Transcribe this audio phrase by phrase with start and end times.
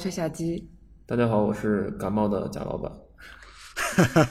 [0.00, 0.66] 我是小鸡。
[1.04, 2.90] 大家好，我是感冒的贾老板。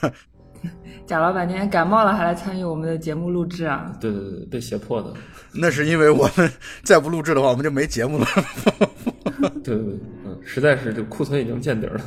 [1.05, 3.95] 贾老板今天感冒了，还来参与我们的节目录制啊？
[4.01, 5.13] 对对对，被胁迫的。
[5.53, 6.51] 那是因为我们
[6.83, 8.25] 再不录制的话，我们就没节目了。
[9.63, 12.01] 对对对，嗯，实在是这库存已经见底了。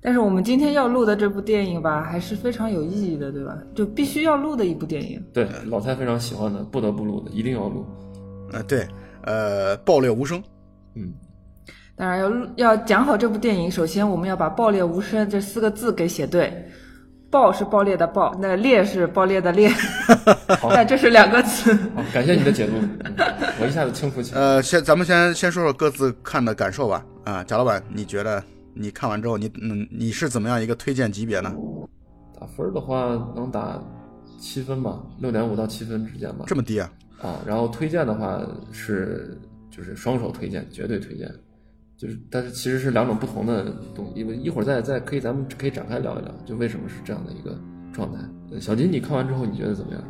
[0.00, 3.58] 但是我们今天要录的这部电影吧，还是非常有意义的，对吧？
[3.74, 5.20] 就必须要录的一部电影。
[5.32, 7.84] 对，老蔡非常喜欢的，不得不录的，一定要录。
[8.52, 8.86] 呃，对，
[9.24, 10.40] 呃，爆裂无声。
[10.94, 11.12] 嗯，
[11.96, 16.52] 当然要录要讲好这部电影，首先我们要把“爆裂无声”这四个字给写对。
[17.28, 19.68] 爆是爆裂的爆，那裂是爆裂的裂。
[20.70, 21.74] 但这是两个词。
[21.94, 22.74] 好，感谢你的解读，
[23.60, 24.40] 我一下子清楚起来。
[24.40, 27.04] 呃，先咱们先先说说各自看的感受吧。
[27.24, 28.42] 啊，贾老板，你觉得
[28.74, 31.52] 你看完之后，你嗯你是怎么样一个推荐级别呢？
[32.38, 33.82] 打分的话，能打
[34.38, 36.44] 七分吧，六点五到七分之间吧。
[36.46, 36.90] 这么低啊？
[37.20, 39.36] 啊，然后推荐的话是
[39.68, 41.28] 就是双手推荐，绝对推荐。
[41.96, 47.58] 就是，但是其实是两种不同的东西，一会儿再再可以咱们可以展开聊一聊，就为什么是这样的一个
[47.92, 48.20] 状态。
[48.60, 50.02] 小金，你看完之后你觉得怎么样？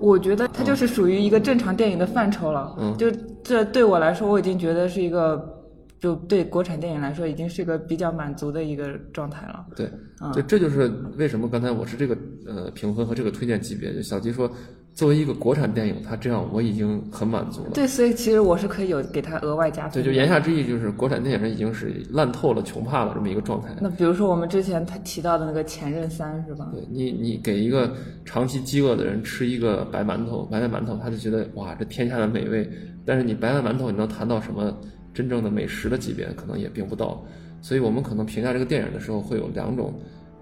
[0.00, 2.76] 我觉得它就是属于一个正常电影的范畴了。
[2.80, 3.10] 嗯，就
[3.42, 5.64] 这对我来说，我已经觉得是一个，
[6.00, 9.66] 就对国产电影来说，已经是一个比较满足的一个状态了。
[9.76, 9.88] 对，
[10.34, 13.94] 就这就是为什么刚才我是这个呃评分和这个推荐级别。
[13.94, 14.50] 就小金说。
[14.98, 17.70] 作为一个国产电影，它这样我已经很满足了。
[17.72, 19.92] 对，所以其实我是可以有给它额外加分。
[19.92, 23.68] 对，就言下之意就是国产电影已经是烂透了、穷怕了这么一个状态。
[23.80, 26.68] 那比如说我们之前他提到的那个《前任三》是吧？
[26.72, 27.94] 对你，你给一个
[28.24, 32.68] 长期饥饿的人吃一个白馒头、白面馒头，他就觉得哇，这天下的美味。
[33.06, 34.76] 但是你白面馒头，你能谈到什么
[35.14, 37.24] 真正的美食的级别，可能也并不到。
[37.62, 39.94] 所以我们可能评价这个电影的时候会有两种，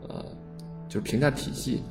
[0.09, 0.25] 呃，
[0.89, 1.83] 就是评价体系。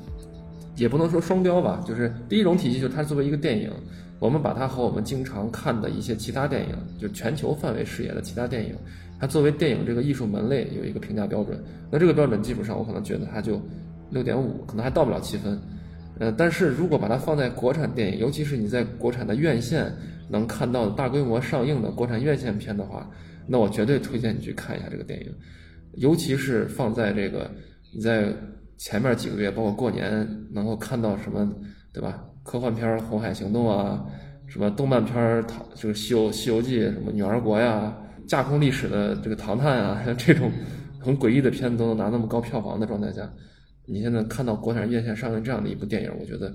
[0.76, 3.70] 也不能说双标吧，就是第一种体系，就是它作为一个电影，
[4.18, 8.74] 我们把它和我们经常看的一些其他电影，就全球范围视野的其他电影，
[9.18, 11.58] 它作为电影这个艺术门类有一个评价标准。
[11.90, 13.60] 那这个标准基础上我可能觉得它就
[14.10, 15.58] 六点五，可能还到不了七分。
[16.18, 19.90] 呃，但是如果把它放在国产电影，尤其是你在国产的院线
[20.28, 23.10] 能看到的大规模上映的国产院线片的话，
[23.46, 25.32] 那我绝对推荐你去看一下这个电影，
[25.94, 27.50] 尤其是放在这个
[27.94, 28.30] 你在。
[28.78, 31.50] 前面几个月，包括过年，能够看到什么，
[31.92, 32.22] 对吧？
[32.42, 34.04] 科幻片《红海行动》啊，
[34.46, 35.16] 什么动漫片
[35.46, 37.96] 《唐》就是《西游西游记》，什么《女儿国》呀，
[38.28, 40.50] 架空历史的这个《唐探》啊，像 这种
[41.00, 43.28] 很诡异的片子都能拿那么高票房的状态下，
[43.84, 46.54] 你现在看到国产院线上映这样的一部电影，我觉得，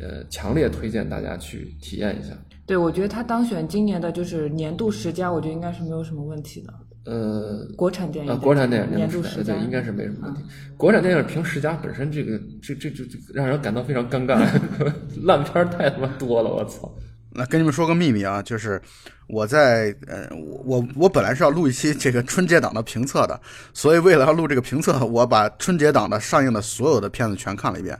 [0.00, 2.34] 呃，强烈推荐大家去体验一下。
[2.64, 6.72] 对，我觉得他当选今年的就是年度十佳，我觉得应该是没有什么问题的。
[7.04, 10.42] 呃，国产电影啊，国产电影年度十佳，对，应该是没什么问题。
[10.76, 13.04] 国产电影评十佳本身，这个这这这
[13.34, 14.40] 让人感到非常尴尬，
[15.24, 16.88] 烂片太他妈多了，我操！
[17.34, 18.80] 那跟你们说个秘密啊，就是
[19.26, 20.28] 我在呃，
[20.64, 23.40] 我我本来是要录一期这个春节档的评测的，
[23.72, 27.98] 所以为了要录这个评测，我把春节档的上映的所有的片子全看了一遍，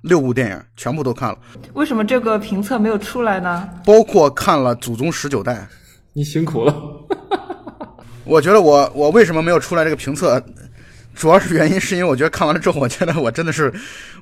[0.00, 1.38] 六部电影全部都看了。
[1.74, 3.68] 为什么这个评测没有出来呢？
[3.84, 5.54] 包括看了《祖宗十九代》，
[6.14, 6.74] 你辛苦了。
[8.30, 10.40] 我觉得我我为什么没有出来这个评测，
[11.16, 13.72] 主要是原因是因为我觉得看完了之后，我觉得我真的是，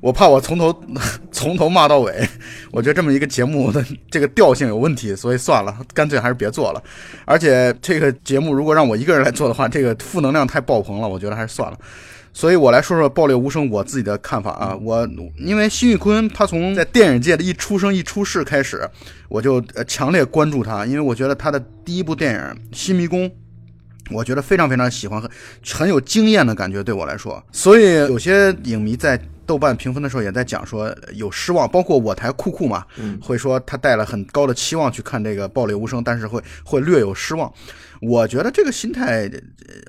[0.01, 0.75] 我怕我从头
[1.31, 2.27] 从头骂到尾，
[2.73, 6.83] 我觉得这么一个节目的这个调性有问题，所以算了，干脆还是别做了。
[7.27, 11.77] 而且这个节目如果让我一个人来做的话，这个负能量太爆棚了，我觉得还是算了。
[12.33, 18.89] 所以我来说说《爆裂无声》我自己的看法啊，我因为辛玉坤他从在电影界的一出生一出世开始，
[19.29, 22.41] 我就强烈关注他，因为我觉得他的第一部电影
[22.73, 23.29] 《新迷宫》。
[24.11, 25.31] 我觉得非常非常喜欢，很
[25.75, 27.43] 很有经验的感觉，对我来说。
[27.53, 32.85] 所以有些影迷在豆瓣评分的时候也在讲说有失望，包括我台酷酷嘛，
[33.23, 37.53] 会说他带了很高的期望去看这个《暴裂无声》，但是会会略有失望。
[38.01, 39.31] 我觉得这个心态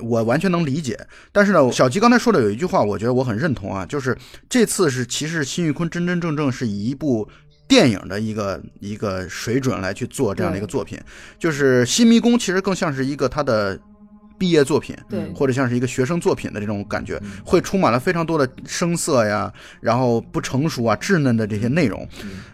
[0.01, 0.97] 我完全能理解。
[1.31, 4.17] 但是呢，小吉刚才说的有一句话，我觉得我很认同啊，就是
[4.49, 7.27] 这次是其实辛玉坤真真正正是以一部
[7.67, 10.97] 电影的一个一个水准来去做这样的一个作品，
[11.37, 13.77] 就是《新迷宫》其实更像是一个他的。
[14.39, 22.07] 毕业作品，对，或者像是一个学生作品的这种感觉，会充满了非常多的生涩呀，然后不成熟啊、稚嫩的这些内容。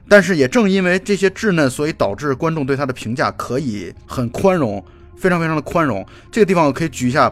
[0.09, 4.83] 但是也正因为这些稚嫩，所以导致观众对他的评价可以很宽容，
[5.15, 6.05] 非常非常的宽容。
[6.31, 7.31] 这个地方我可以举一下。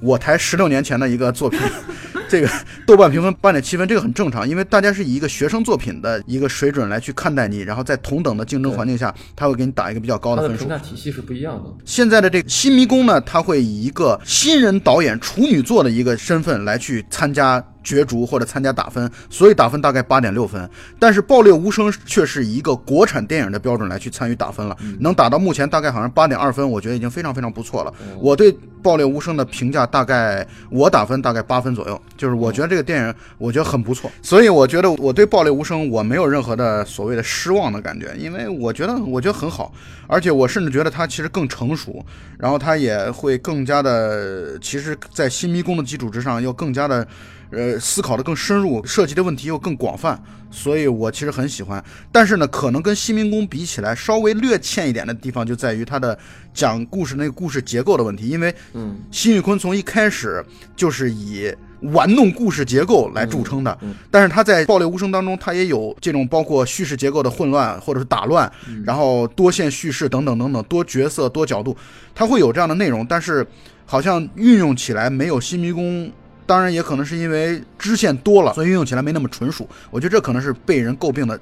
[0.00, 1.58] 我台十六年前的一个作品，
[2.34, 2.48] 这个
[2.84, 10.64] 豆瓣评分八点七分，这个很正常，因为大家是以一个学生作品的一个水准来去看待你，然后在同等的竞争环境下，他会给你打一个比较高的分数。
[10.64, 11.70] 评价体系是不一样的。
[11.84, 20.68] 现在的这个新迷宫呢，他会以一个新人导演处女作的一个身份来去参加角逐或者参加打分，所以打分大概八点六分。
[20.98, 27.94] 但是《爆裂无声》却是以一个国产电影的标准来去参与打分了，能打到目前大概好像八点二分，我觉得已经非常非常不错了。
[28.18, 28.52] 我对
[28.82, 39.72] 《爆裂无声》的评价大概，我打分大概八分左右，就是我觉得这个电影我觉得很不错，所以我觉得我对《爆裂无声》我没有任何的所谓的失望的感觉，因为我觉得我觉得很好，
[40.06, 42.04] 而且我甚至觉得它其实更成熟，
[42.38, 47.06] 然后它也会更加的，其实，在新迷宫的基础之上，要更加的。
[47.50, 50.20] 呃，思考的更深入，涉及的问题又更广泛，
[50.50, 51.84] 所以我其实很喜欢。
[52.10, 56.18] 但是呢，可能跟《新民工》比起来，稍微略欠一点的地方就在于它的
[56.52, 58.28] 讲故事那个故事结构的问题。
[58.28, 60.44] 因为，嗯，辛玉坤从一开始
[60.74, 61.54] 就是以
[61.92, 63.78] 玩弄故事结构来著称的，
[64.10, 68.50] 但是他在《爆裂无声》当中，他也有这种包括叙事结构的混乱或者是打乱，
[68.84, 71.76] 然后多线叙事等等等等，多角色多角度，
[72.14, 73.46] 他会有这样的内容，但是
[73.84, 76.06] 好像运用起来没有《新迷宫》。
[76.46, 79.66] 当然也可能是因为支线多了，所以运用起来没那么纯熟。
[79.90, 81.40] 我觉得这可能是被人诟病的，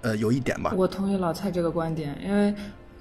[0.00, 0.72] 呃，有一点吧。
[0.76, 2.54] 我同意老蔡这个观点，因为，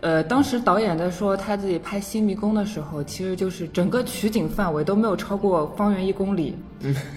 [0.04, 6.56] 呃，当时导演在说他自己拍《新迷宫》的时候，其实就是整个取景范围都没有超过方圆一公里，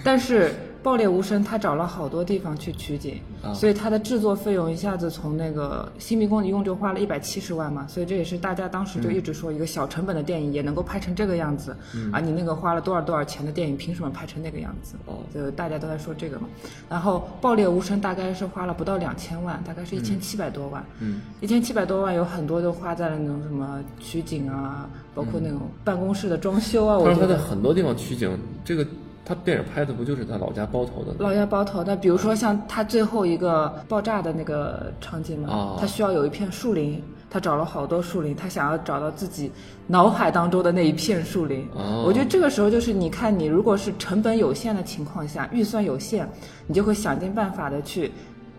[0.03, 0.51] 但是。
[0.83, 3.19] 爆裂无声，他找了好多地方去取景，
[3.53, 11.75] 所以他的制作费用一下子从那个新迷宫一共就花了一百七十万嘛，所以这也是大家当时就一直说一个小成本的电影也能够拍成这个样子，
[12.11, 14.95] 啊，你那个花了多少多少钱的电影凭什么拍成那个样子？
[15.05, 16.47] 哦就大家都在说这个嘛。
[16.89, 26.97] 然后爆裂无声大概是花了不到两千万，大概是一千七百多万，嗯一千七百多万有很多都花在了那种什么取景啊，包括那种办公室的装修啊。
[26.97, 28.85] 我说他在很多地方取景，这个。
[29.27, 31.13] 他电影拍的不就是他老家包头的？
[31.19, 39.51] 老家包头，那比如说像他最后一个爆炸的那个场景嘛，他需要有一片树林，他找了好多树林，他想要找到自己
[39.85, 41.67] 脑海当中的那一片树林。
[42.05, 46.25] 我觉得这个时候就是你看，你如果是成本有限的情况下，预算有限，
[46.65, 48.09] 你就会想尽办法的去。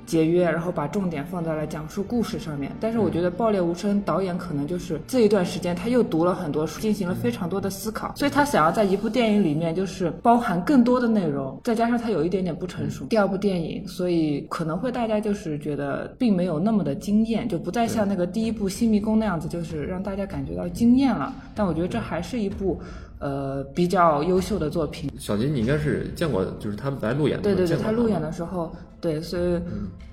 [0.09, 2.73] 节约，然后把重点放在了讲述故事上面。
[2.81, 13.05] 但是我觉得《爆裂无声》导演可能就是这一段时间他又读了很多书，进行了非常多的思考，所以他想要在一部电影里面就是包含更多的内容，再加上他有一点点不成熟。
[13.05, 21.35] 第二部电影，所以可能会大家就是觉得并没有那么的惊艳，就不再像那个第一部《新迷宫》那样子，就是让大家感觉到惊艳了。
[21.55, 22.81] 但我觉得这还是一部。
[23.19, 25.11] 呃，比较优秀的作品。
[25.19, 27.41] 小金，你应该是见过，就是他们来路演。
[27.43, 28.71] 对对对，他路演的时候，
[29.01, 29.61] 对，所以，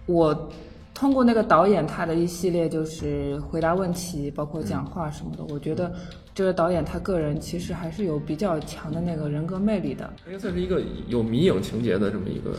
[0.05, 0.49] 我
[0.93, 5.91] 通过那个导演他的一系列就是回答问题，包括讲话什么的，我觉得
[6.33, 10.11] 这个导演他个人其实还是有比较强的那个人格魅力的。
[10.25, 12.51] 应该算是一个有迷影情节的这么一个。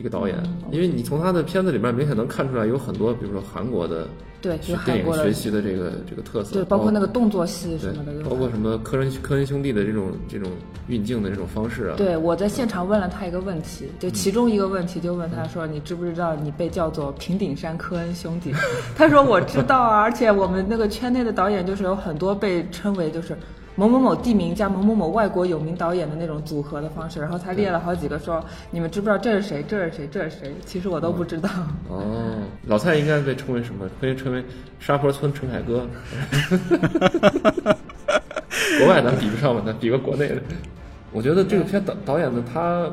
[0.00, 0.36] 一个导演，
[0.70, 4.06] 因为你从他的片子里面明显能看出来有很多，比如说韩国的
[4.40, 10.50] 对电影学习的这个这个特色，对，包括那个动作戏什么的，包括什么科恩科恩兄弟的这种这种
[10.86, 11.94] 运镜的这种方式啊。
[11.96, 18.52] 对，我在现场问了他一个问题，就其中一个问题就问他说：“你知不知道你被叫做平顶山科恩兄弟？”
[18.96, 23.36] 他说：“我知道啊，而且我们那个圈内的导演就是有很多被称为就是。”
[23.78, 29.64] 某某某地名加某某某外国有名导演的那种组合的方式，然后他列了好几个，说你们知不知道这是谁？
[29.68, 30.08] 这是谁？
[30.10, 30.52] 这是谁？
[30.66, 31.48] 其实我都不知道。
[31.88, 33.88] 哦，老蔡应该被称为什么？
[34.00, 34.44] 可以称为
[34.80, 35.86] 沙坡村陈凯歌。
[38.80, 40.42] 国外咱比不上嘛，咱比个国内的。
[41.12, 42.90] 我觉得这个片导导演的，他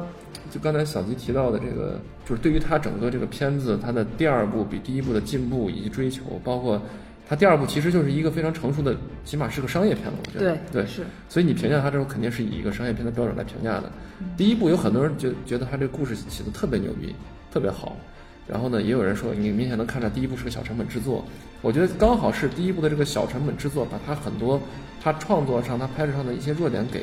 [0.52, 2.00] 就刚才小吉提到的这个，
[2.30, 6.80] 就是对于他整个这个片子，他的第二部比第一部的进步以及追求，包括。
[7.28, 10.56] 他第二部其实就是一个非常成熟的，起码是个商业片了，我觉得。
[10.72, 11.04] 对对是。
[11.28, 13.92] 所以你评价他之后，肯定是以一个商业片的标准来评价的。
[14.38, 17.16] 第一部有很多人觉觉得他这个故事写的特别牛逼，
[17.52, 17.98] 特别好。
[18.48, 21.26] 然后呢，也有人说你明显能看出来第一部是个小成本制作。
[21.64, 24.62] 我觉得刚好是第一部的这个小成本制作，把他很多
[25.02, 27.00] 他创作上、他拍摄上的一些弱点给，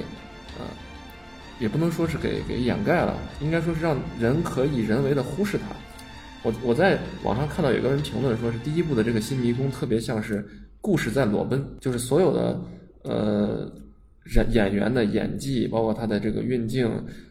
[0.56, 0.64] 呃，
[1.58, 5.64] 也不能说是给给掩盖了，应该说是让人可以人为的忽视它。
[6.42, 10.44] 我我在网上看到有个人评论说，是第一部的这个新迷宫特别像是
[10.80, 12.60] 故事在裸奔，就是所有的
[13.04, 13.72] 呃
[14.34, 16.88] 演演员的演技，包括他的这个运镜，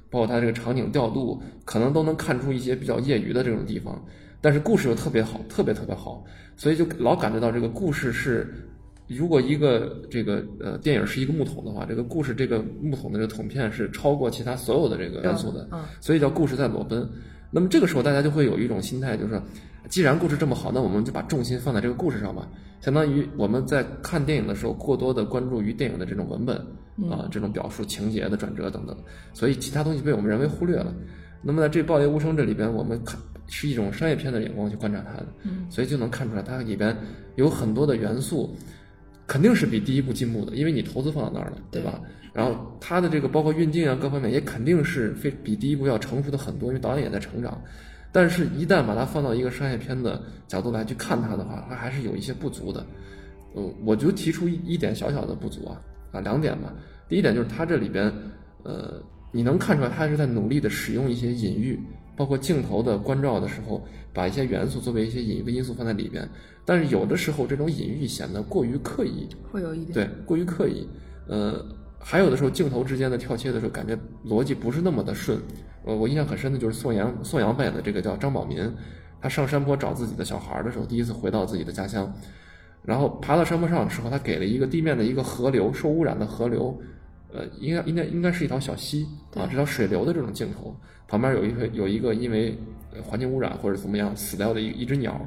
[0.10, 4.01] 包括他这个场景调度，可能都能看出一些比较业余的这种地方，
[4.39, 6.24] 但是故事又特别好，特别特别好，
[6.56, 8.48] 所以就老感觉到这个故事是，
[9.08, 15.68] 如果一个这个呃电影是一个木桶的话，这个故事这个木桶的这个桶片是超过其他所有的这个元素的，
[16.00, 17.06] 所以叫故事在裸奔。
[17.51, 19.39] 那么这个时候，大家就会有一种心态，就是
[19.89, 22.48] 既然故事这么好，那我们就把重心放在这个故事上吧。
[22.79, 26.55] 相当于我们在看电影的时候，过多的关注于电影的这种文本
[27.12, 28.98] 啊，这种表述情节的转折等等，
[29.34, 30.93] 所以其他东西被我们人为忽略了。
[31.43, 35.27] 那么在这《爆裂无声》这里边，我们看是一种商业片的眼光去观察它的，
[35.70, 36.96] 所以就能看出来它里边
[37.36, 38.55] 有很多的元素，
[39.27, 42.00] 肯定是比第一部进步的，因为你投资放到那儿了，对吧？
[42.34, 47.62] 然后他的这个包括运镜啊各方面也肯定是非比第一部要成熟的很多，因为导演也在成长。
[48.14, 52.86] 但是，一旦把它放到一个商业片的角度来去看它的话，它还是有一些不足的。
[53.54, 56.74] 呃，我就提出一一点小小的不足啊啊两点吧。
[57.08, 58.12] 第一点就是它这里边，
[58.64, 61.80] 呃，你能看出来它是在努力的使用一些隐喻，
[62.18, 63.82] 包括镜头的关照的时候，
[64.14, 66.28] 把一些元素作为一些隐喻的因素放在里边。
[66.66, 70.86] 但是有的时候这种隐喻显得过于刻意，会有一点对过于刻意。
[71.28, 71.66] 呃，
[72.03, 75.39] 还有的时候镜头之间的跳切的时候，感觉逻辑不是那么的顺。
[75.86, 78.60] 呃，我印象很深的就是宋阳宋阳扮演的这个叫张宝民，
[79.22, 82.12] 他上山坡找自己的小孩的时候，第一次回到自己的家乡，
[82.84, 86.79] 然后爬到山坡上的时候，他给了一个地面的一个河流受污染的河流，
[87.34, 90.75] 呃，应该应该应该是一条小溪啊，这条水流的这种镜头，
[91.08, 92.58] 旁边有一个有一个因为
[93.03, 95.20] 环境污染或者怎么样死掉的一一只鸟，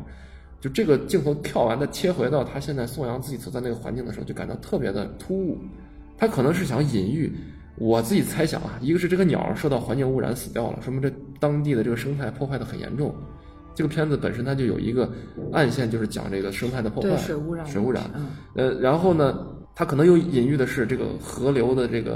[0.61, 5.59] 就这个镜头跳完的切回到他现在宋阳自己所在那个环境的时候，就感到特别的突兀，
[6.17, 7.33] 他可能是想隐喻。
[7.77, 13.13] 我自己猜想啊，一个是这个鸟受到环境污染死掉了，说明这当地的这个生态破坏的很严重。
[13.75, 15.13] 这个片子本身它就有一个
[15.53, 18.05] 暗线，就是讲这个生态的破坏，水污染，水污染。
[18.55, 19.45] 呃，然后呢，
[19.75, 22.13] 它可能又隐喻的是这个河流的这个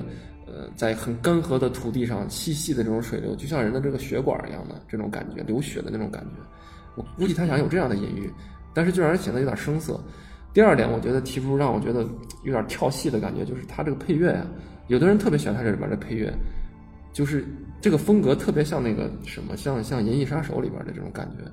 [0.47, 6.41] 呃，在很干涸的土地上细细的这种水流，就像人的这个血管一样的这种感觉，流血的那种感觉。
[6.95, 8.33] 我估计他想有这样的隐喻，
[8.73, 10.01] 但是就让人显得有点生涩。
[10.53, 12.07] 第二点，我觉得提出让我觉得
[12.43, 14.47] 有点跳戏的感觉，就是他这个配乐呀。
[14.89, 16.33] 有的人特别喜欢他这里边的配乐，
[17.13, 17.45] 就是
[17.81, 21.45] 这个风格特别像那个什么，像像《银翼杀手》里边的这种感觉，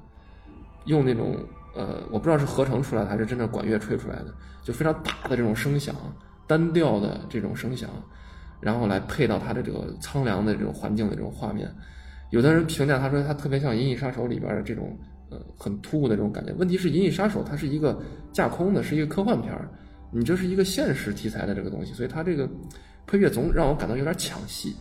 [0.86, 1.38] 用那种
[1.75, 4.34] 呃，我不知道是合成出来的还是真正管乐吹出来的，
[4.64, 5.94] 就非常大的这种声响，
[6.48, 7.90] 单调的这种声响，
[8.62, 11.70] 然后来配到他的这个苍凉的这种环境的这种画面。
[12.32, 14.98] 有的人评价他说他特别像《银翼杀手》里边的这种
[15.58, 16.54] 很突兀的这种感觉。
[16.54, 18.01] 问题是《银翼杀手》它是一个
[18.32, 19.70] 架空的，是一个科幻片儿，
[20.12, 22.50] 你这是一个现实题材的这个东西，所以它这个。
[23.08, 24.75] 配乐总让我感到有点抢戏，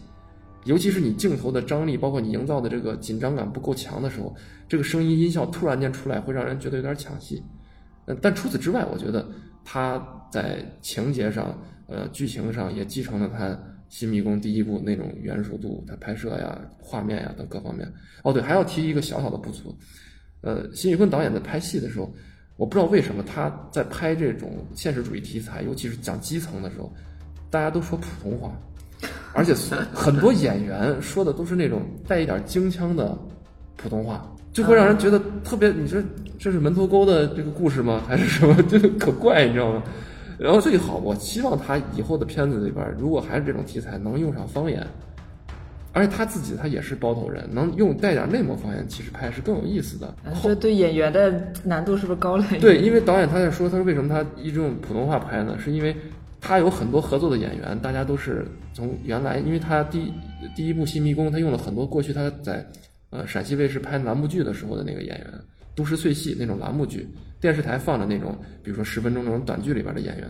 [0.65, 4.35] 尤其是你镜头的张力，包括你营造的这个紧张感不够强的时候，
[4.67, 7.43] 这个声音音效突然间出来，会让人觉得有点抢戏。
[8.23, 9.29] 但除此之外，我觉得
[9.63, 11.55] 他在情节上、
[11.87, 13.49] 呃剧情上也继承了他
[13.91, 17.87] 《新迷宫》第一部那种原熟度，他拍摄呀、画面呀等各方面。
[18.23, 19.77] 哦，对，还要提一个小小的不足，
[20.45, 22.13] 呃，辛宇坤导演在拍戏的时候，
[22.57, 26.93] 我不知道为什么他在拍这种现实主义题材，尤其是讲基层的时候。
[27.51, 28.51] 大家都说普通话，
[29.33, 29.55] 而且
[29.95, 33.17] 很多演员说的都是那种带一点京腔的
[33.77, 35.71] 普通话，就会让人觉得特别。
[35.71, 36.03] 你说
[36.37, 38.03] 这是门头沟的这个故事吗？
[38.09, 38.61] 还是什么？
[38.67, 39.83] 就可怪，你知道吗？
[40.37, 44.85] 然后最好，我希望他以后的片子里边，如果还是这种题材，能用上方言。
[45.95, 50.15] 而且他自己他也是包头人，能用带点内蒙方言，其实拍是更有意思的。
[50.43, 51.33] 这对演员的
[51.63, 52.45] 难度是不是高了？
[52.61, 55.57] 对，因为导演他在说，他说为什么他一直用普通话拍呢？
[55.59, 55.97] 是因为。
[56.47, 60.13] 他有很多合作的演员，大家都是从原来，因为他第
[60.55, 62.63] 第一部《新迷宫》，他用了很多过去他在
[63.09, 65.27] 呃陕西卫视拍栏目剧的时候的那个演员，
[65.75, 67.09] 都市碎戏那种栏目剧，
[67.41, 70.29] 电视台放的那种，比如说十分钟那种短剧里边的演员。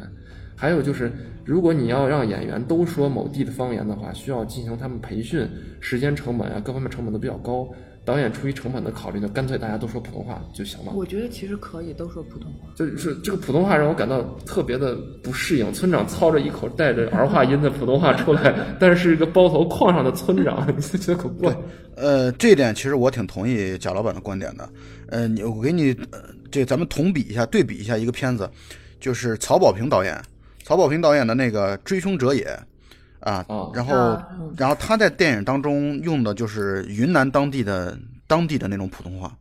[0.56, 1.12] 还有就是，
[1.44, 5.48] 如果你要让演员都说某地的方言的话，需要进行他们培训，
[5.80, 7.68] 时间成本啊，各方面成本都比较高。
[8.06, 10.92] 导演出于成本的考虑呢，干脆大家都说普通话就行了。
[10.94, 12.68] 我觉得其实可以都说普通话。
[12.76, 15.72] 就是这个普通话让我感到特别的不适应。
[15.72, 21.56] 村长操着一口带着儿化音的普通话出来，但是一个包头矿上的村长， 你就觉得可怪？
[21.96, 24.68] 呃，这一点其实我挺同意贾老板的观点的。
[25.08, 25.96] 呃，你我给你
[26.50, 28.50] 这咱们同比一下，对比一下一个片子，
[29.00, 30.20] 就是曹保平导演，
[30.64, 32.44] 曹保平导演的那个《追凶者也》。
[33.20, 33.42] 啊，
[33.72, 34.22] 然后，
[34.54, 39.34] 然后他在电影当中用的就是云南当地的当地的那种普通话，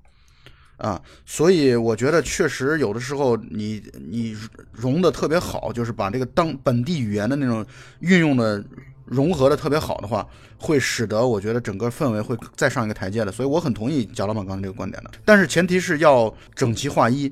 [0.78, 4.38] 啊，所以我觉得确实有的时候你你
[4.72, 7.66] 融的特别好，就是把这个当本地语言的那种
[8.00, 8.64] 运用的
[9.04, 10.26] 融合的特别好的话，
[10.58, 13.34] 会使得我觉得整个氛围会再上一个台阶的。
[13.34, 17.30] 所以我很同意贾老板刚才这个观点的，但是前提是要整齐划一。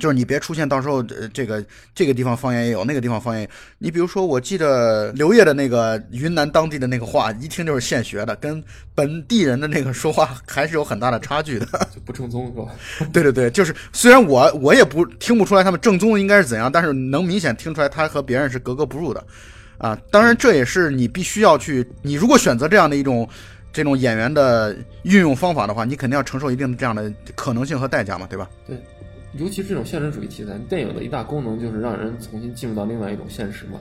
[0.00, 3.48] 就是你别出现到时候，呃，这个这个地方方言也有，那个地方方言。
[3.78, 8.62] 你比如说，我记得刘烨的那个云南当地的那个话，一听就是现学的，跟
[8.94, 11.66] 本地人的那个说话还是有很大的差距的。
[11.94, 12.66] 就不正宗是吧？
[13.12, 19.24] 对对对，就是虽然我我也不听不出来他们正宗应该是怎样，但是能明显听出来他和别人是格格不入的，
[19.78, 23.28] 啊，当然这也是你必须要去，你如果选择这样的一种
[23.72, 28.50] 这种演员的运用方法的话，你肯定要承受一定的这样的可能性和代价嘛，对吧？
[28.66, 28.76] 对。
[29.38, 33.80] 尤其是这种现实主义题材，电影的一大功能就是让人重新进入到另外一种现实嘛。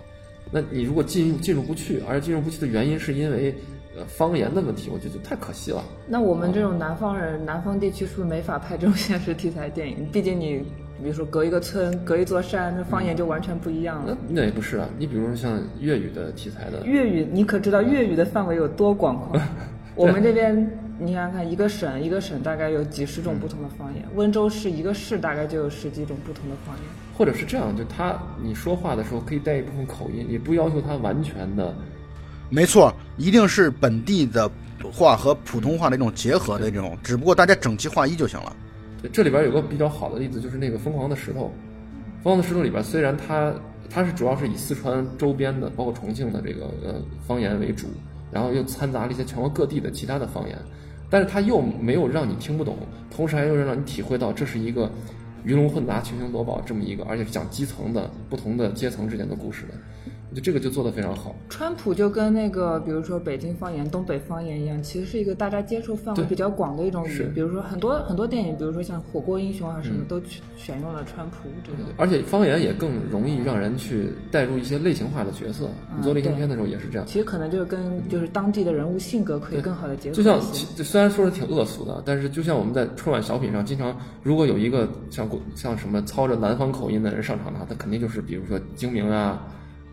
[0.51, 3.53] 那你如果进入进入不去，而且进入不去的原因是因为
[3.97, 5.83] 呃方言的问题，我觉得就太可惜了。
[6.07, 10.07] 那我们这种南方人，南方地区是不是没法拍这种现实题材电影？
[10.11, 10.63] 毕竟你
[11.01, 14.15] 比如说隔一个村、隔一座山，那方言就完全不一样了。
[14.27, 19.41] 那 那也不是啊，你比如说像粤语的题材的粤语，你可知道粤语的范围有多广阔？
[19.95, 20.69] 我们这边
[20.99, 26.85] 你想想看，一个省一个省大概有几十种不同的方言，温州市一个市大概就有十几种不同的方言。
[27.17, 31.73] 或者是这样，就他你说话的时候可以带一部分口音，也不要求他完全的。
[32.49, 34.49] 没错，一定是本地的
[34.91, 38.55] 话和普通话的一种结合的这种，只不过大家整齐划一就行了。
[39.01, 41.39] 对，这里边有个比较好的例子，就是那个《疯狂的石头》。
[42.23, 43.53] 《疯狂的石头》里边虽然它
[43.89, 46.95] 它是主要是以四川周边的，包括重庆的这个呃
[47.27, 47.87] 方言为主。
[48.31, 50.57] 然后又掺杂了一些全国各地的其他的方言，
[51.13, 52.75] 但是他又没有让你听不懂，
[53.11, 54.91] 同时还又让你体会到这是一个
[55.43, 59.75] 鱼龙混杂、群雄夺宝这么一个，而且是讲基层的不同的阶层之间的故事的。
[60.33, 61.35] 就这个就做得非常好。
[61.49, 67.33] 川普就跟那个，比如说北京方言、东北方言一样，其实是一个大家接受范围比较广的一种语言。
[67.33, 70.21] 比如说很多很多电影，比如说像《火锅英雄》啊什么，都
[70.55, 71.77] 选用了川普这个。
[71.97, 75.69] 而且方言也更容易让人去带入一些类型化的角色。
[75.95, 77.05] 你做类型片的时候也是这样。
[77.05, 80.15] 其实可能就是跟就是当地的人物性格可以更好的结合。
[80.15, 89.47] 就像虽然说是挺恶俗的，但是就像我们在春晚小品上经常，如果有一个像像什么操着南方口音的人上场的话，他肯定就是比如说精明啊。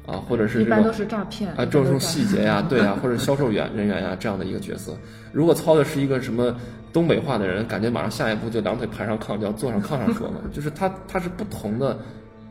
[0.07, 4.97] 啊，或者是一般都是诈骗啊，这种细节呀，对呀， 或者销售员人员呀这样的一个角色，
[5.33, 6.57] 如果操的是一个什么
[6.93, 11.99] 东北话的人，感觉马上下一步就两腿盘上炕就要坐上炕上说嘛，就是他他是不同的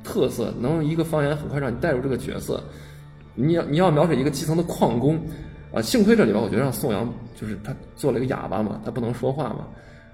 [0.03, 2.63] 特色，能用一个方言很快让你带入这个角色。
[3.35, 5.19] 你要你要描写一个基层的矿工
[5.73, 7.07] 啊，幸亏这里边我觉得让宋阳
[7.39, 9.67] 就是他做了一个哑巴嘛，他不能说话嘛。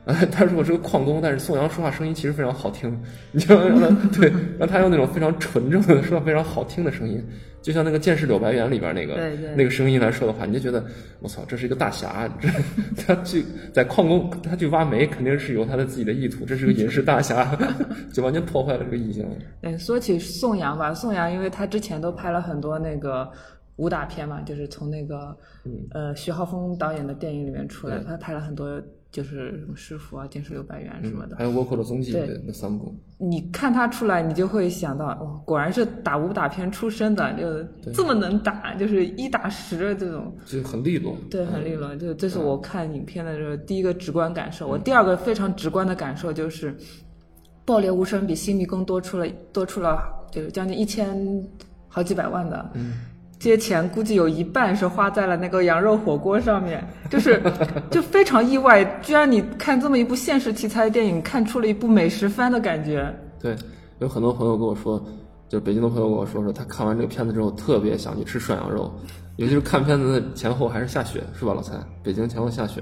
[0.05, 2.95] 呃， 他如果是个矿工，但是宋阳说话声音其实非常好听，
[3.31, 7.24] 你就让他 对，让他用那种非常纯正的说话非常好听的声音，
[7.61, 9.15] 就像那个《剑士柳白猿》里边那个
[9.55, 10.85] 那个声音来说的话，你就觉得
[11.22, 12.48] 我操，这是一个大侠，这
[13.15, 17.57] 他去在矿工他去挖煤，肯定是有他的自己的意图，这是个隐士大侠，
[18.13, 19.27] 就完全破坏了这个意境。
[19.61, 23.27] 对，说起宋阳吧，宋阳因为他之前都拍了很多那个
[23.77, 25.35] 武打片嘛，就是从那个
[25.91, 28.79] 呃徐浩峰导演的电影里面出来，他拍了很多。
[29.16, 32.94] 就是什么师傅啊，电视六百元什么的，还有倭寇的踪迹对那三部。
[33.18, 41.16] 你看他出来，你就会想到，哦，果然是打武打片出身的，就这么能打，就是一打十的这种，就很利落。
[41.30, 41.96] 对，很利落。
[41.96, 44.68] 就这是我看影片的时候第一个直观感受。
[44.68, 46.74] 我第二个非常直观的感受就是，
[47.64, 49.98] 《爆裂无声》比《新迷宫》多出了多出了，
[50.30, 51.18] 就是将近一千
[51.88, 52.70] 好几百万的。
[52.74, 52.96] 嗯。
[53.37, 57.41] 这些钱估计有一半是花在了那个羊肉火锅上面，就是
[57.91, 63.13] 就非常意外，居然你看这么一部现实题材的电影，看出了一部美食番的感觉。
[63.39, 63.55] 对，
[64.00, 65.03] 有很多朋友跟我说，
[65.50, 68.91] 就北京的朋友跟我说说，他看完这个片子之后特别想去吃涮羊肉，
[69.35, 71.74] 尤其是看片子的前后还是下雪，是吧，老蔡？
[72.01, 72.81] 北京前后下雪，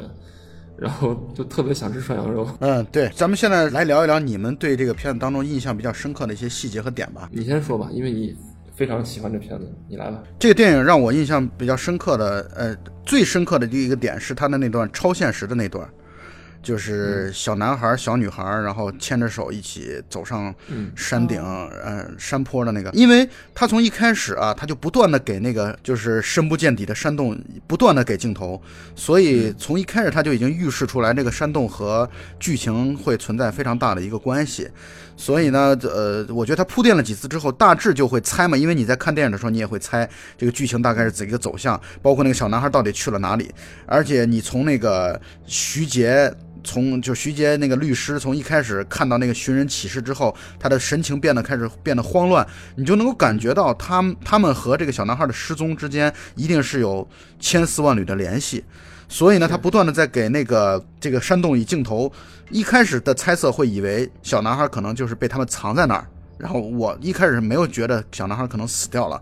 [0.78, 2.48] 然后就特别想吃涮羊肉。
[2.62, 7.28] 嗯，对，咱们现在来聊一聊你们对这个片子当中印象比较深刻的一些细节和点吧。
[7.34, 8.34] 你先说吧，因为你。
[8.76, 10.24] 非常喜欢这片子，你来吧。
[10.40, 15.88] 这个电影让我印象比较深刻的，呃，最深刻的第一个点是他的那段超现实的那段。
[16.64, 20.56] 就是小男孩、小女孩，然后牵着手一起走上
[20.96, 22.90] 山顶，呃，山坡的那个。
[22.92, 28.62] 因为他从一开始啊，他就不断的给那个就是深不见底的山洞不断的给镜头，
[28.96, 32.10] 所以从一开始他就已经预示出来这个山洞和
[32.40, 34.70] 剧情会存在非常大的一个关系。
[35.16, 43.52] 所以呢，呃，我觉得他铺垫了几次之后，大致就会猜嘛，因为你在看电影的时候，你也会猜这个剧情大概是怎一个走向，包括那个小男孩到底去了哪里，
[43.86, 46.34] 而且你从那个徐杰。
[46.66, 52.48] 从就徐杰那个律师，从一开始看到那个寻人启事之后，他的神情变得开始变得慌乱，
[52.78, 57.06] 你就能够感觉到他他们和这个小男孩的失踪之间一定是有
[57.38, 58.64] 千丝万缕的联系，
[59.14, 62.12] 所以呢，他不断的在给那个这个山洞以镜头，
[62.50, 66.08] 一开始的猜测会以为小男孩可能就是被他们藏在那儿，
[66.40, 69.22] 然后我一开始没有觉得小男孩可能死掉了，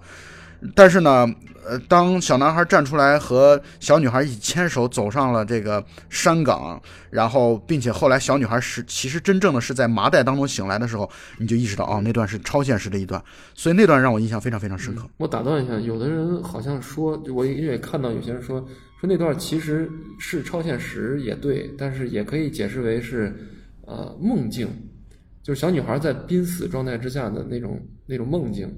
[0.74, 1.30] 但是呢。
[1.64, 13.24] 呃，当小男孩站出来和小女孩一起牵手走上了这个山岗，然后并且后来小女孩是其实真正的是在麻袋当中醒来的时候，你就意识到哦，那段是超现实的一段，
[13.54, 15.04] 所以那段让我印象非常非常深刻。
[15.18, 18.66] 我打断一下，有的人好像说，我也看到有些人说
[19.02, 23.34] 说那段其实是超现实也对，但是也可以解释为是
[23.88, 24.68] 呃梦境，
[25.42, 28.72] 就是小女孩在濒死状态之下的那种那种梦境。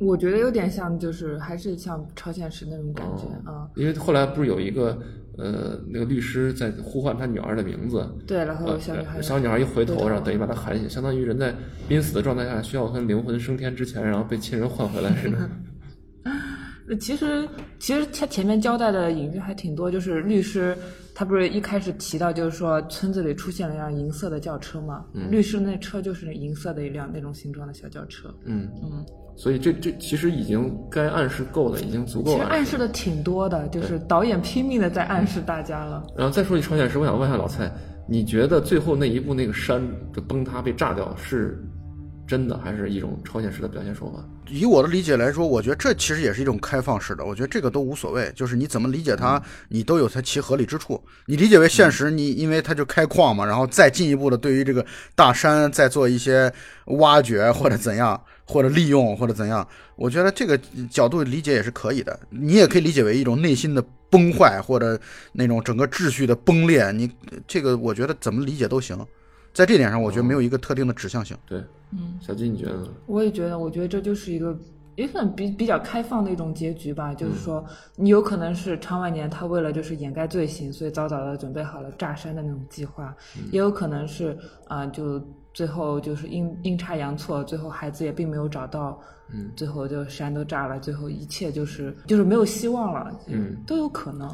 [0.00, 3.68] 我觉得有点像，就是还是像超现实那种感觉啊。
[3.76, 4.96] 因为后来不是有一个
[5.36, 11.54] 呃，那个律师在呼唤他女儿的名字，对，然后小女孩小女孩一回头，然后等于把他喊醒，相当于人在
[11.86, 15.38] 濒死的状态下需要跟灵魂升天之前，然后被亲人唤回来似的。
[16.86, 20.76] 那其实其实他前面交代的隐喻还挺多，就是律师
[21.14, 25.04] 他不是一开始提到，就是说村子里出现了一辆银色的轿车嘛？
[25.30, 28.28] 律师那车就是银色的一辆那种形状的小轿车。
[28.44, 29.04] 嗯嗯。
[29.36, 32.38] 所以这这其实已经该暗示够了，已经足够了。
[32.38, 36.06] 其实暗示的挺多的，就是导演拼命的在暗示大家了。
[36.16, 37.68] 然后再说起超现实，我想问一下老蔡，
[38.06, 41.58] 你觉得最后那一步那个山的崩塌被炸掉是？
[42.26, 44.24] 真的还是一种超现实的表现手法。
[44.48, 47.24] 以我的理解来说，我觉得这其实也是一种开放式的。
[47.24, 51.02] 我觉得这个都无所谓，就是你怎么理解它，你都有它其合理之处。
[51.26, 54.84] 你理解为现实，你因为它就开矿嘛，然后再进一步的对于这个
[55.14, 56.52] 大山再做一些
[56.86, 60.58] 挖掘或者怎样，或者利用或者怎样，我觉得这个
[60.90, 62.18] 角度理解也是可以的。
[62.28, 64.98] 你也可以理解为一种内心的崩坏或者
[65.32, 66.92] 那种整个秩序的崩裂。
[66.92, 67.10] 你
[67.48, 68.98] 这个我觉得怎么理解都行。
[69.54, 71.36] 在这点上，我觉得没有一个特定的指向性。
[71.46, 71.62] 对，
[71.92, 72.88] 嗯，小金，你觉得呢？
[73.06, 74.58] 我也觉得，我觉得这就是一个
[74.96, 77.14] 也算比比较开放的一种结局吧。
[77.14, 77.64] 就是说，
[77.94, 83.04] 你有可能是常万年他为了就是掩盖罪行，所以早早的准备好了炸山的那种计划；
[83.52, 84.36] 也有可能是
[84.66, 89.00] 啊，就最后就是阴阴差阳错，最后孩子也并没有找到，
[89.32, 94.28] 嗯，最后就山都炸了，最后一切就是就是没有希望了，嗯，都有可能。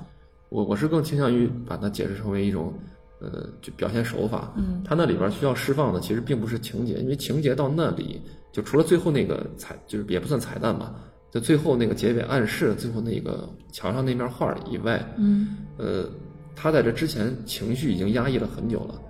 [0.48, 2.72] 我我是更倾向于把它解释成为一种。
[3.20, 10.94] 呃，就表现手法，嗯，它那里边需要释放的其实并不是情节，因为情节到那里就除了最后那个彩，就是也不算彩蛋吧，
[11.30, 16.08] 就最后那个结尾暗示最后那个墙上那面画以外，嗯，呃，
[16.56, 19.00] 他在这之前情绪已经压抑了很久了，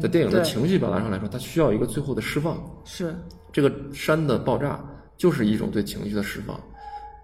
[0.00, 3.14] 在电影的情绪表达上来说，它需要一个最后的释放，是
[3.52, 4.82] 这个山的爆炸
[5.16, 6.58] 就是一种对情绪的释放，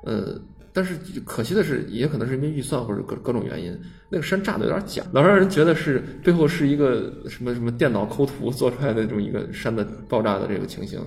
[0.04, 0.38] 呃。
[0.76, 3.72] 但是可惜的是，也可能是因为预算或者各各种原因，
[4.10, 11.00] 那个山炸的有点假，老让人觉得是背后是一个什么什么电脑抠图做出来的这种一个山的爆炸的这个情形。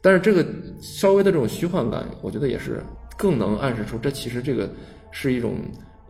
[0.00, 0.42] 但是这个
[0.80, 2.82] 稍微的这种虚幻感，我觉得也是
[3.18, 4.68] 更能暗示出这其实这个
[5.10, 5.58] 是一种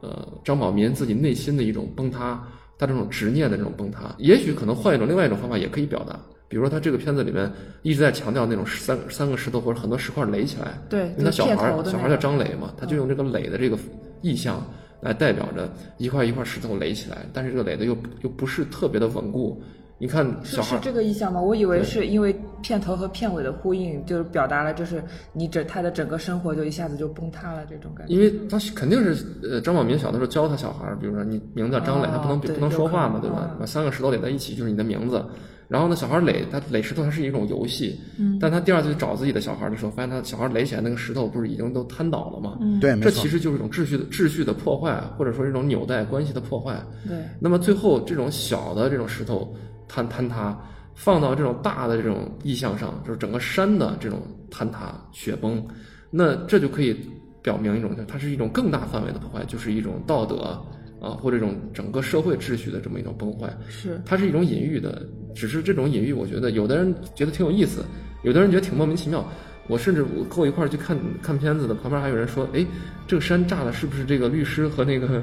[0.00, 2.40] 呃张宝民自己内心的一种崩塌，
[2.78, 4.14] 他这种执念的这种崩塌。
[4.18, 6.18] 也许可能换一种另外一种方法也可以表达。
[6.52, 13.78] 比如说，他这个片子里面一直在强调那种三三个石头或者很多石块垒起来，对，因为他小孩小孩叫张磊嘛，他就用这个垒的这个
[14.20, 14.62] 意象
[15.00, 19.62] 来代表着一块一块石头垒起来，但是这个垒的又又不是特别的稳固。
[19.96, 21.40] 你看，是是这个意象吗？
[21.40, 28.12] 我以为是因为片头和片尾的呼应，就是表达了就是你整他的整个生活就一下子就崩塌了这种感觉。
[28.12, 33.56] 因为他肯定是呃张宝民小的时候教他小孩，比如说你名字叫张磊，他不能不能说话嘛，对吧？
[33.58, 35.24] 把三个石头垒在一起就是你的名字。
[35.72, 37.98] 然后呢，小孩垒他垒石头，它是一种游戏。
[38.18, 38.36] 嗯。
[38.38, 42.58] 但他第二次去找自己的小孩的时候，发现他小孩垒起来那个石头不是已经都瘫倒了吗？
[42.60, 42.78] 嗯。
[42.78, 46.78] 对，这其实就是一种秩序的秩序的破坏，或者说一种纽带关系的破坏。
[47.08, 47.16] 对。
[47.40, 49.56] 那么最后这种小的这种石头
[49.88, 50.60] 坍坍塌，
[50.94, 55.66] 放到这种大的这种意象上，就是整个山的这种坍塌雪崩，
[56.10, 56.94] 那这就可以
[57.40, 60.62] 表明一种，它是一种更大范围的破坏，就是一种道德。
[61.02, 67.84] 啊，或者这种整个社会秩序的这么一种崩坏，是它是一种隐喻的，只是这种隐喻，我觉得有的人觉得挺有意思，
[68.22, 69.26] 有的人觉得挺莫名其妙。
[69.68, 72.66] 我甚至我跟我一块儿去看看片子的，旁边还有人说，哎，
[73.06, 75.22] 这个山炸了，是不是这个律师和那个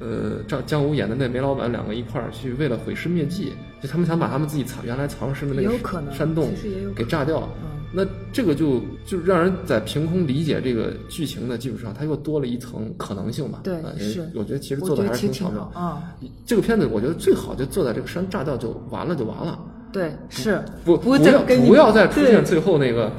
[0.00, 6.52] 呃张江武演的那煤老板两个一块儿去为了毁尸灭迹，就他们想把他们自己藏原来藏尸的那个山洞
[6.94, 7.48] 给炸掉。
[7.92, 13.60] 那这个就就让人在凭空理解这个剧情的基础上，它又多了一层可能性吧？
[13.64, 14.28] 对，是。
[14.34, 16.14] 我觉得其实做的还是挺巧妙啊。
[16.44, 19.58] 这个片子我觉得最好就坐在这个山炸掉就完了就完了。
[19.92, 20.62] 对，是。
[20.84, 23.10] 不不要不要再出现最后那个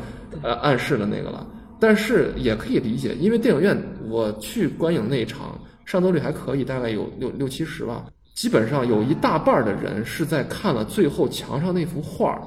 [0.43, 1.47] 呃暗示的那个了。
[1.79, 3.77] 但是也可以理解，因为电影院
[4.09, 8.05] 我去观影那一场上座率还可以，大概有六六七十吧。
[8.33, 12.41] 基本上有一大半的人是在看了最后墙上那幅画儿。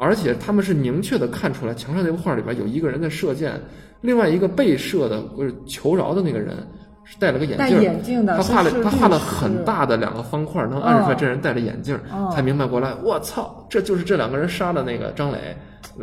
[0.00, 3.60] 而且他们是明确的看出来，墙上那幅画里边有一个人在射箭，
[4.00, 6.56] 另外一个被射的或者求饶的那个人
[7.04, 11.98] 是戴了个眼镜，戴眼镜的，他画了他画了很大的两个方块，能暗示出来这人戴着眼镜，
[12.32, 12.94] 才明白过来。
[13.02, 15.54] 我操，这就是这两个人杀的那个张磊，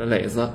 [0.05, 0.47] 磊子。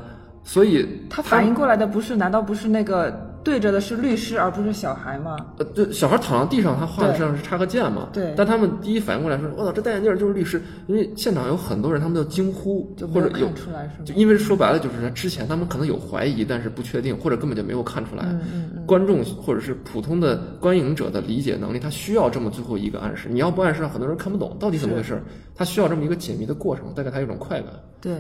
[0.45, 2.15] 所以他反应过来的不是？
[2.15, 3.32] 难道不是那个？
[3.45, 5.37] 对着的是律师，而不是小孩吗？
[5.59, 8.09] 呃，对，小孩躺在地上，他画的上是插个剑嘛？
[8.13, 8.33] 对。
[8.37, 14.05] 但他们第一反应过来说：“我操，这戴眼镜就是律师！”因为现场有很多人，他们都惊呼，或者有出来是吗？
[14.05, 18.25] 就因为说白了，就是之前他们可能有怀疑，但是不确定，或者根本就没有看出来。
[18.25, 18.87] 嗯嗯。
[18.87, 23.29] 观众或者是普通的观影者的理解能力，他需要这么最后一个暗示。
[23.29, 25.23] 你要不暗示，很多人看不懂到底怎么回事。
[25.55, 27.71] 他需要这么一个解谜的过程，带给他一种快感。
[28.01, 28.13] 对。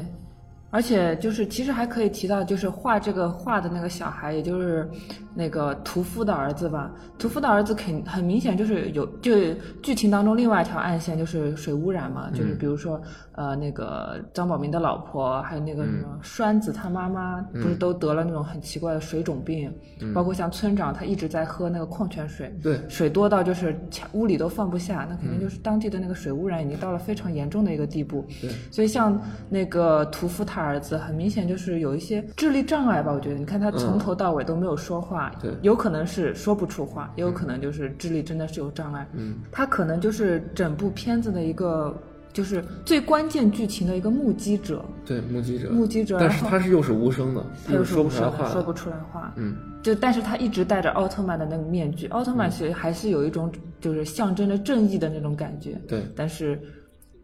[0.72, 4.90] 而且就是其实还可以提到，就是画这个画的那个小孩，也就是
[5.34, 6.90] 那个屠夫的儿子吧。
[7.18, 9.34] 屠夫的儿子肯很明显就是有，就
[9.82, 12.98] 剧情当中另外一条暗线就是水污染嘛，就是比如说
[13.34, 19.70] 呃那个张宝明的老婆，还有那个什么栓子他妈妈，不是都得了那种很奇怪的水肿病，
[20.14, 23.78] 包括像村长他一直在喝那个矿泉水，对，水多到就是
[24.12, 28.24] 屋里都放不下，那肯定就是当地的那个水污染已经到了非常严重的一个地步。
[28.40, 30.62] 对，所以像那个屠夫他。
[30.62, 42.00] 儿子很明显就是有一些智力障碍吧，我觉得，你看他从头到尾都没有说话，对，有可能是说不出话，也有可能就是智力真的是有障碍，嗯，他可能就是整部片子的一个
[42.32, 56.60] 就是最关键剧情的一个目击者，对，目击者，目击者，但是他是又是无声的，他又说不出来话，说不出来话，嗯，就但是他一直戴着奥特曼的那个面具，奥特曼其实还是有一种就是象征着正义的那种感觉，对，但是。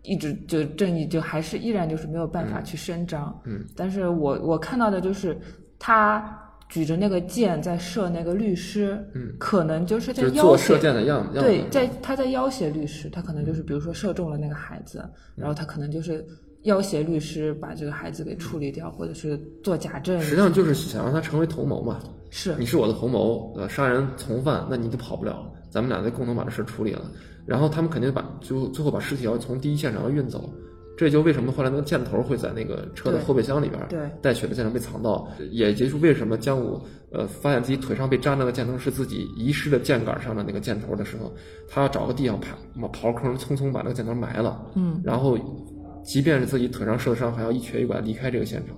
[0.05, 5.37] 一直就正义就还是依然就是没有办法去伸张，嗯，但是我我看到的就是
[5.79, 6.25] 他
[6.69, 15.03] 举着那个箭在射那个律师，嗯，可能就是在做射箭的样子，对，在他在要挟律师，他可能就是比如说射中了那个孩子，
[15.35, 16.25] 然后他可能就是
[16.63, 22.01] 要挟律师把这个孩子给处理掉，或者是做假证，实际上就是想让他成为同谋嘛，
[22.31, 27.03] 是，你是我的同谋，呃，杀人从犯，那你就跑不了，咱们俩得共同把这事处理了。
[27.47, 30.53] 然后他们肯定把最后最后把尸体要从第一现场要运走，
[30.99, 36.83] 这就为什么后来那个箭头会在那个车的后备箱里边，对，带血的箭头被藏到，也就是为什么江武
[37.13, 41.33] 呃发现自己腿上被扎那个箭头是自己遗失的箭杆上的那个箭头的时候，
[41.69, 42.59] 他要找个地方爬
[42.89, 45.39] 刨坑，匆匆把那个箭头埋了，嗯，然后
[46.03, 48.77] 即便是自己腿上受伤，还要一瘸一拐离开这个现场。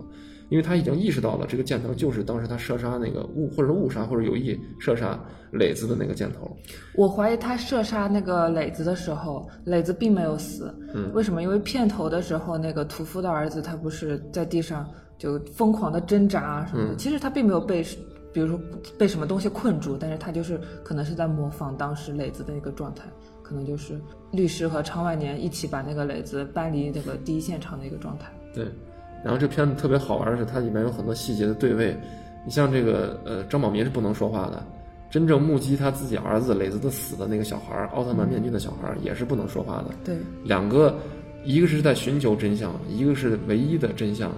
[0.50, 5.18] 因为他已经意识到了，这个箭头就是当时他射杀那个误，或者是误杀，或者有意射杀
[5.52, 6.54] 磊子的那个箭头。
[6.96, 10.74] 我怀疑他射杀那个磊子的时候，磊子并没有死。
[10.92, 11.40] 嗯，为什么？
[11.40, 14.86] 因为片头的时候，那个屠夫的儿子他不是在地上
[15.16, 16.96] 就疯狂的挣扎啊什么的。
[16.96, 17.80] 其实他并没有被，
[18.32, 18.60] 比如说
[18.98, 23.04] 被什么东西困住，但是他就是可能是在模仿当时磊子的一个状态，
[23.40, 24.00] 可能就是
[24.32, 28.32] 律师和昌万年一起把那个磊子搬离这个第一现场的一个状态。
[28.52, 28.66] 对。
[29.22, 31.96] 然后这片子特别好玩的是，它里面有很多细节的对位。
[32.42, 34.64] 你像这个，呃，张宝民是不能说话的，
[35.10, 39.90] 真正目击他自己儿子磊子的死的那个小孩儿，奥特曼面具的小孩儿也是不能说话的。
[40.02, 40.98] 对，两个，
[41.44, 44.32] 一个是在寻求真相，一个是唯一的真相，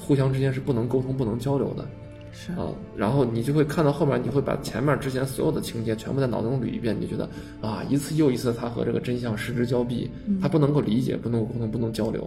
[0.00, 1.86] 互相之间是不能沟通、不能交流的。
[2.32, 7.28] 是啊，然后你就会看到后面，你会把前面之前所有的情节全部在脑中捋一遍，你就觉得
[7.60, 12.26] 啊，一次又一次他和这个真相失之交臂，他不能够理解，不能够沟通，不能交流。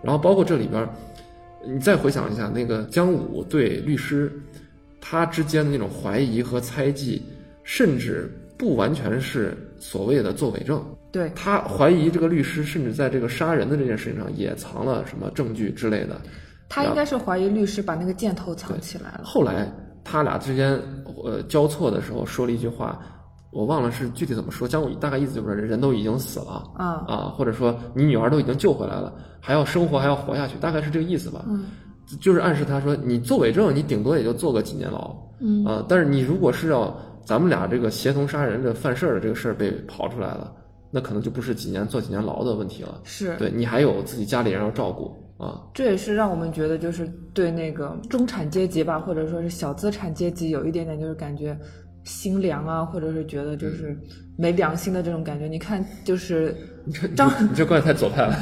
[0.00, 0.88] 然后包括这里边。
[1.66, 4.32] 你再回想一下，那个姜武对律师，
[5.00, 7.22] 他之间的那种怀疑和猜忌，
[7.62, 10.82] 甚至不完全是所谓的作伪证。
[11.10, 16.20] 对他怀疑这个律师，甚至在这个杀人的这件事情上也藏了什么证据之类的。
[16.68, 19.22] 他应该是怀疑律师把那个箭头藏起来了。
[19.24, 19.70] 后来
[20.04, 20.78] 他俩之间
[21.24, 23.00] 呃交错的时候，说了一句话。
[23.50, 31.44] 我忘了是具体怎么说，姜武大概意思就是人都已经死了啊啊，或者说你女儿都已经救回来了，还要生活还要活下去，大概是这个意思吧。
[31.48, 31.66] 嗯，
[32.20, 35.16] 就是暗示他说你做伪证，你顶多也就坐个几年牢。
[35.40, 40.52] 嗯啊，但是你如果是要咱们俩这个协同杀人这犯事儿的这个事儿被刨出来了，
[40.90, 43.00] 那可能就不是几年坐几年牢的问题了。
[43.04, 45.62] 是对你还有自己家里人要照顾啊。
[45.72, 51.56] 这也是让我们觉得就是对那个中产阶级吧，或者说是小资产阶级有一点点就是感觉。
[52.08, 53.96] 心凉啊，或者是觉得就是
[54.36, 55.46] 没良心的这种感觉。
[55.46, 56.56] 你看，就是
[57.14, 58.34] 张，你这怪太左派了。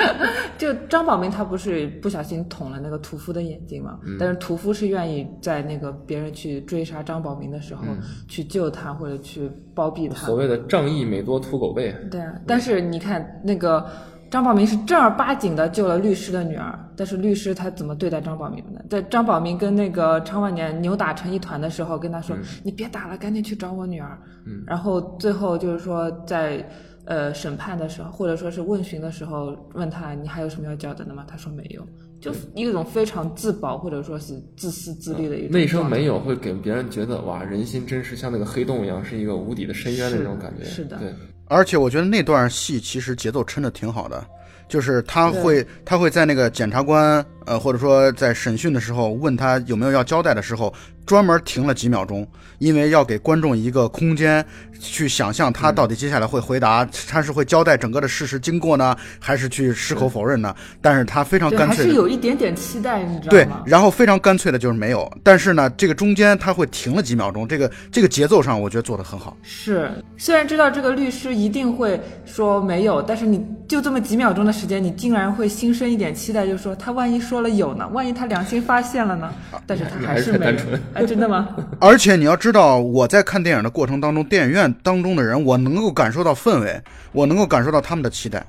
[0.58, 3.98] 就张宝明他不是不小心捅了那个屠夫的眼睛嘛？
[4.18, 7.84] 但是屠夫是愿意在那个别人去追杀张宝明的时候
[8.28, 10.26] 去救他或者去包庇他。
[10.26, 11.94] 所谓的仗义每多屠狗辈。
[12.10, 13.86] 对啊，但是你看那个。
[14.32, 18.82] 张宝明是正儿八经的救了律师的女儿，但是律师他怎么对待张宝明的？
[18.88, 26.66] 在张宝明跟那个常万年扭打成一团的时候，跟他说：“你别打了，赶紧去找我女儿。”嗯，然后最后就是说，在
[27.04, 31.26] 呃审判的时候，或者说是问询的时候，问他你还有什么要交代的吗？
[31.28, 31.86] 他说没有，
[32.18, 35.50] 就一种非常自保或者说是自私自利的一种。
[35.50, 40.64] 那声没有会给别人觉得哇，人心真是像那个黑洞一样，是一个无底的深渊的那种感觉。
[40.64, 41.12] 是的，对。
[41.46, 44.26] 而且我觉得那段戏其实节奏撑的挺好的，
[44.68, 50.72] 就是他会他会在那个检察官呃或者说在审讯的时候问他有没有要交代的时候，
[51.04, 52.26] 专门停了几秒钟，
[52.58, 54.44] 因为要给观众一个空间
[54.78, 60.54] 去想象他到底接下来会回答，他是会交代整个的事实经过呢，还是去矢口否认呢？
[60.80, 63.62] 但是他非常干脆，还是有一点点期待，你知道吗？
[63.64, 69.36] 对，然后非常干脆的就是没有，但是呢，这个中间他会停了几秒钟，这个这个节奏上我觉得做的很好。
[69.42, 71.32] 是，虽然知道这个律师。
[71.42, 77.31] 一定会说没有，但是你就这么几秒钟的时间，你竟然会心生一点期待，就是说他万一说。
[77.32, 79.32] 说了有呢，万一他良心发现了呢？
[79.66, 80.54] 但是他还是没。
[80.92, 81.48] 哎，真的吗？
[81.80, 86.78] 而且你要知道，我在看电影的过程当中，电影院当中的人，我能够感受到氛围，
[87.10, 88.44] 我能够感受到他们的期待。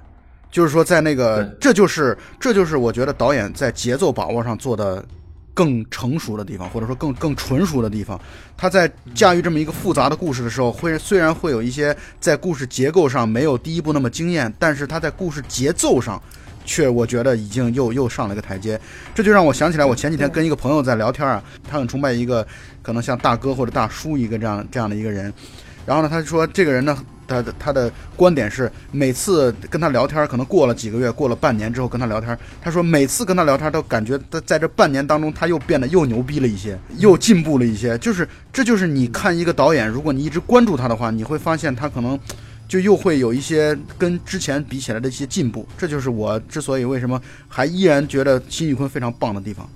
[0.52, 5.02] 就是说，在那个，这就是这就是我觉得导演在节奏把握上做的
[5.54, 8.19] 更成熟的地方，或者说更更纯熟的地方。
[8.58, 16.22] 他在驾驭这么一个复杂的故事的时候，会虽然会有一些在故事结构上没有第一部那么惊艳，但是他在故事节奏上。
[16.65, 18.80] 却我觉得已经又又上了一个台阶，
[19.13, 22.45] 这就让我想起来，我前几天跟一个朋友在聊天啊，他很崇拜一个
[22.82, 25.34] 可能像大哥或者大叔一个这样这样的一个人，
[25.86, 26.97] 然后呢，他就说这个人呢，
[27.28, 42.19] 他的他的观点是，每次跟他聊天，可能过了几个月，过了半年之后跟他聊天，他说每次跟他聊天都感觉他在这半年当中他又变得又牛逼了一些，又进步了一些，就是这就是你看一个导演，如果你一直关注他的话，你会发现他可能。
[42.67, 49.69] 就又会有一些跟之前比起来的一些进步，这就是我之所以为什么还依然觉得辛宇坤非常棒的地方。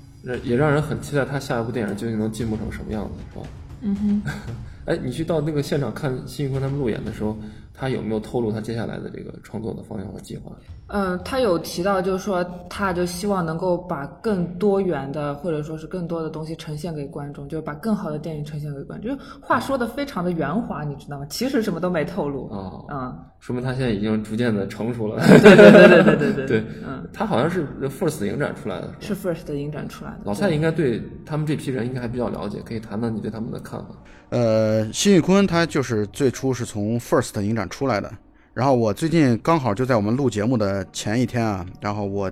[0.43, 3.45] 也让人很期待他下一部电影究竟能进步成什么样子，是吧？
[3.81, 4.21] 嗯哼。
[4.87, 7.37] 哎，你去到那个现场看辛宇坤他们路演的时候，
[7.77, 10.51] 他有没有透露他接下来的这个创作的方向和计划？
[10.87, 19.11] 嗯，他有提到，就是说，他就希望能够把更多元的，或者说是更多的东西呈现给观众，就是把更好的电影呈现给观众。
[19.11, 21.25] 就是话说的非常的圆滑，你知道吗？
[21.29, 22.47] 其实什么都没透露。
[22.47, 25.25] 哦，嗯，说明他现在已经逐渐的成熟了。
[25.25, 26.63] 对对对对对对对。
[26.85, 30.17] 嗯，他好像是 First 影展出来的，是 First 影展出来的。
[30.25, 33.87] 老蔡应该对他们这批人应该还比较了解，可以谈谈你对他们的看法。
[34.29, 38.11] 呃，辛宇坤他就是最初是从 First 影展出来的。
[38.53, 42.29] 然后我最近刚好就在我们录节目的前一天啊，然后我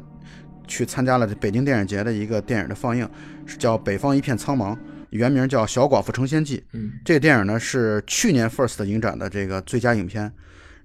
[0.67, 3.07] 去参加了北京电影节的一个电影的放映，
[3.45, 4.73] 是叫《北方一片苍茫》，
[5.11, 6.57] 原名叫《小寡妇成仙记》。
[6.73, 10.31] 嗯，这个电影呢是去年 First 影展的这个最佳影片。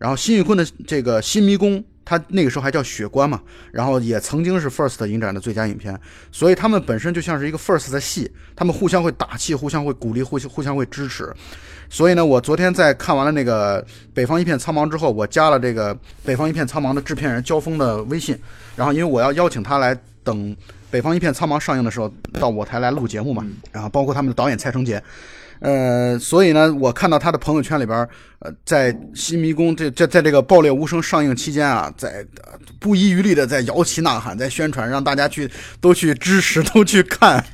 [0.00, 1.78] 然后辛玉坤的这个《新迷宫》。
[2.02, 5.96] 他那个时候还叫雪关嘛，然后也曾经是 First 影展的最佳影片，
[6.32, 11.32] 所以他们本身就像是一个 First 的戏，他们互相会打气，互相会鼓励，互相互相会支持。
[11.88, 13.80] 所以呢，我昨天在看完了那个
[14.12, 18.36] 《北方一片苍茫》之后，我加了这个《北方一片苍茫》的制片人焦峰的微信，
[18.74, 20.50] 然后因为我要邀请他来等
[20.90, 25.00] 《北方一片苍茫》上映的时候到我台来录节目嘛，然后包括他们的导演蔡成杰。
[25.61, 27.99] 呃，所以呢，我看到他的朋友圈里边，
[28.40, 32.27] 呃，在《新迷宫》这这在这个《爆裂无声》上映期间啊，在
[32.79, 37.44] 不遗余力的在摇旗呐喊，在宣传，让大家去都去支持， 都去看。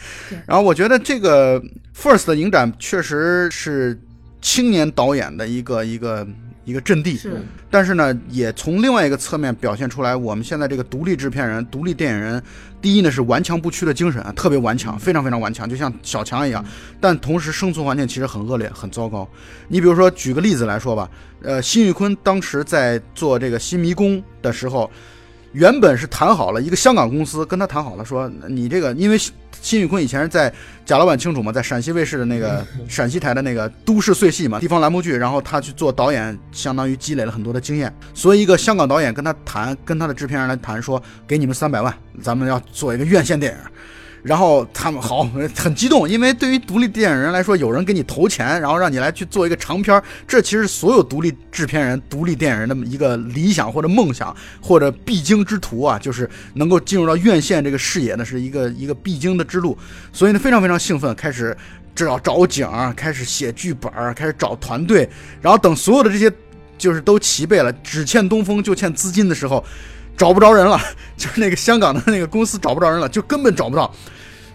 [0.46, 1.62] 然后我觉得这个
[1.94, 4.00] First 的影展确实是
[4.40, 6.26] 青年导演的一个一个。
[6.66, 12.42] 一个阵地，是，但是呢，也从另外一个侧面表现出来，我们现在这个独立制片人、独立电影人，
[12.82, 16.62] 第一呢是顽强不屈的精神啊，特别顽强，非常非常顽强，就像小强一样。
[17.00, 19.26] 但同时生存环境其实很恶劣、很糟糕。
[19.68, 21.08] 你比如说，举个例子来说吧，
[21.40, 24.90] 呃，辛玉坤当时在做这个《新迷宫》的时候。
[25.56, 29.16] 原本是谈好了，一个香港公司跟他谈好了，说你这个，因为
[29.62, 30.52] 辛宇坤以前是在
[30.84, 37.90] 贾老板清楚嘛，在陕西卫视的那个陕西台的那个都市碎戏嘛，地方栏目剧，然后他去做导演，相当于积累了很多的经验。
[38.12, 43.58] 所以一个香港导演跟他谈，跟他的制片人来谈，说给你们三百万，咱们要做一个院线电影。
[44.26, 45.22] 然后他们好
[45.54, 59.78] 很激动，因为对于独立电影人来说，有人给你投钱，然后让你来去做一个长片这其实所有独立制片人、独立电影人的一个理想或者梦想或者必经之途啊，就是能够进入到院线这个视野呢，是一个一个必经的之路。
[60.12, 61.56] 所以呢，非常非常兴奋，开始
[61.94, 65.08] 找找景，开始写剧本，开始找团队，
[65.40, 66.28] 然后等所有的这些
[66.76, 69.64] 就是都齐备了，只欠东风就欠资金的时候，
[70.16, 70.80] 找不着人了，
[71.16, 73.92] 就是那个香港的那个公司找不着人了，就根本找不到。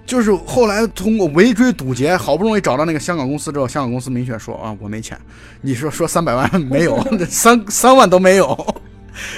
[0.03, 5.17] 就是后来通过围追堵截，好不容易找到那个香港公司之后，香港公司明确说啊，我没钱。
[5.61, 8.83] 你说说三百万没有， 三三万都没有，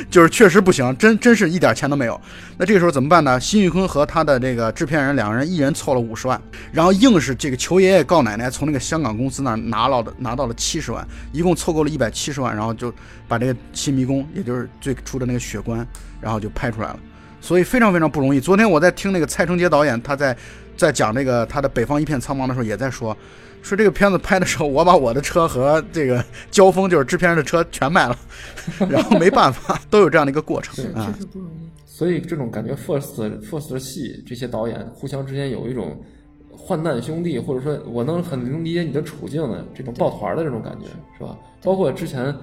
[0.10, 2.20] 就是确实不行，真真是一点钱都没有。
[2.58, 3.40] 那这个时候怎么办呢？
[3.40, 12.92] 辛玉坤和他的这个制片人两个人一人凑了五十万，然后硬是这个求爷爷告奶奶，从那个香港公司那拿到的拿到了七十万，一共凑够了一百七十万，然后就
[13.28, 15.86] 把这个《新迷宫》，也就是最初的那个血关，
[16.24, 17.00] 然后就拍出来了。
[17.42, 18.40] 所以非常非常不容易。
[18.40, 20.36] 昨天我在听那个蔡成杰导演，他在
[20.78, 23.16] 在讲这个他的《北方一片苍茫》的时候，也在说，
[23.62, 28.18] 说这个片子拍的时候，我把我的车和这个交锋就是制片人的车全卖了，
[28.90, 31.12] 然后没办法，都有这样的一个过程啊。
[31.14, 31.70] 确实不容易。
[31.86, 36.02] 所以这种感觉，first first 的戏，这些导演互相之间有一种
[36.50, 40.86] 患难兄弟，或者说我能很能理解你的处境的这种抱团的这种感觉，
[41.18, 41.38] 是吧？
[41.62, 42.34] 包括之前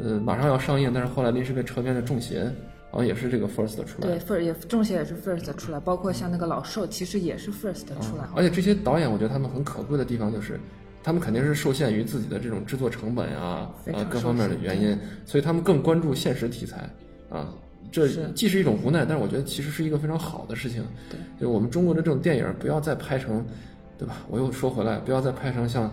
[0.00, 2.44] 呃马上要上映，但是后来临时被车编的《重邪》。
[2.94, 8.24] 好像也是这个 first 出来，对，first 也中邪也是 first 出来，包括像那个老寿，其实也是 first 出来。
[8.36, 10.60] 而且这些导演，我觉得他们很可贵的地方就是，
[11.02, 16.88] 他们肯定是受限于自己的这种制作成本啊，啊，各方面的原因，所以他们更关注现实题材
[17.28, 17.52] 啊。
[17.90, 20.84] 这既是一种无奈，但是我觉得其实是一个非常好的事情。
[21.10, 23.44] 对，就我们中国的这种电影不要再拍成，
[23.98, 24.18] 对吧？
[24.28, 25.88] 我又说回来，不要再拍成像《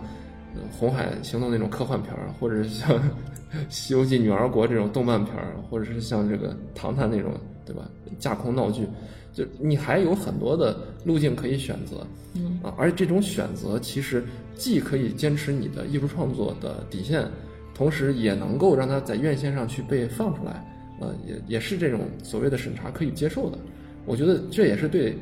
[0.71, 2.97] 红海行动》那种科幻片儿，或者是像
[3.69, 7.33] 《西游记女儿国》这种动漫片儿，或者是像这个《唐探》那种，
[7.65, 7.89] 对吧？
[8.19, 8.87] 架空闹剧，
[9.33, 12.05] 就你还有很多的路径可以选择。
[12.33, 14.23] 嗯啊，而且这种选择其实
[14.55, 17.27] 既可以坚持你的艺术创作的底线，
[17.73, 20.65] 同时也能够让它在院线上去被放出来。
[21.01, 23.57] 呃，也也是这种所谓的审查可以接受的，
[24.05, 25.17] 我觉得这也是对，呃，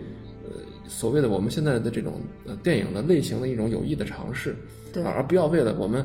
[0.90, 2.16] 所谓的我们现在的这种
[2.46, 4.56] 呃电影的类型的一种有益的尝试，
[4.92, 6.04] 对，而不要为了我们，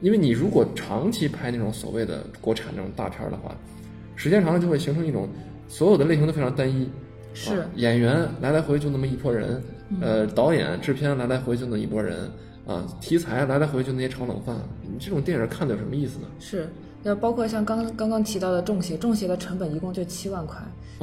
[0.00, 3.56] 因为你如果长期拍那种所谓的国产那种大片的话，
[4.16, 5.28] 时间长了就会形成一种
[5.68, 6.90] 所有的类型都非常单一，
[7.32, 9.62] 是演员来来回就那么一拨人，
[10.00, 12.28] 呃，导演制片来来回就那一拨人，
[12.66, 16.26] 啊，题材来来回就那些炒冷饭，你这种电影看的有什么意思呢？
[16.40, 16.68] 是。
[17.04, 20.58] 要包括像刚刚刚提到的《中邪》，《中邪》的成本一共就七万块，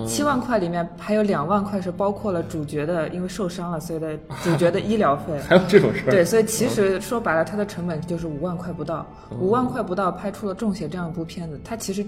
[0.05, 5.39] 七万块里面还有两万块是包括了主角的，因为受伤了，所以的主角的医疗费。
[5.47, 6.11] 还有这种事儿？
[6.11, 9.05] 对，所以其实说白了，它的成本就是五万块不到，
[9.39, 12.05] 五万块不到拍出了《中邪》这样一部片子，它其实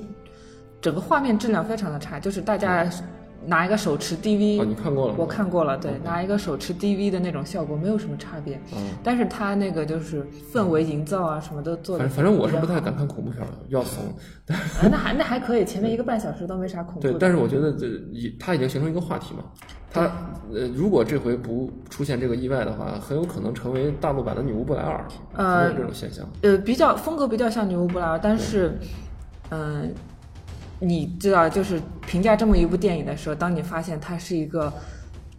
[0.82, 2.89] 整个画面质量非常的差，就是大家。
[3.46, 5.16] 拿一个手持 DV，你看过了？
[5.18, 8.60] 我看过了，对，拿一个手持 DV 的那种效果没有什么差别。
[8.76, 12.04] 嗯，但是它那个就是氛围营造啊，什么都做的。
[12.04, 14.04] 反正反正我是不太敢看恐怖片的，要怂。
[14.89, 17.02] 那还那还可以，前面一个半小时都没啥恐怖。
[17.02, 19.44] 对，但是我觉得这已它已经形成一个话题嘛。
[19.91, 20.02] 它
[20.54, 25.06] 呃，如果这回不出现这个意外的话，很有可能成为大陆版的女巫布莱尔。
[25.36, 26.28] 呃，这种现象。
[26.41, 28.78] 呃，比较风格比较像女巫布莱尔，但是，
[29.50, 29.94] 嗯。
[30.86, 34.72] 你知道，就是评价这么一部电影的时候，当你发现它是一个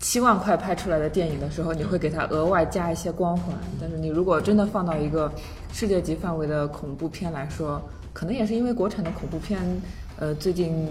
[0.00, 3.54] 七万块拍出来的电影的时候，你会给它额外加一些光环。
[3.80, 5.30] 但是你如果真的放到一个
[5.72, 7.80] 世界级范围的恐怖片来说，
[8.12, 9.60] 可能也是因为国产的恐怖片，
[10.18, 10.86] 呃，最近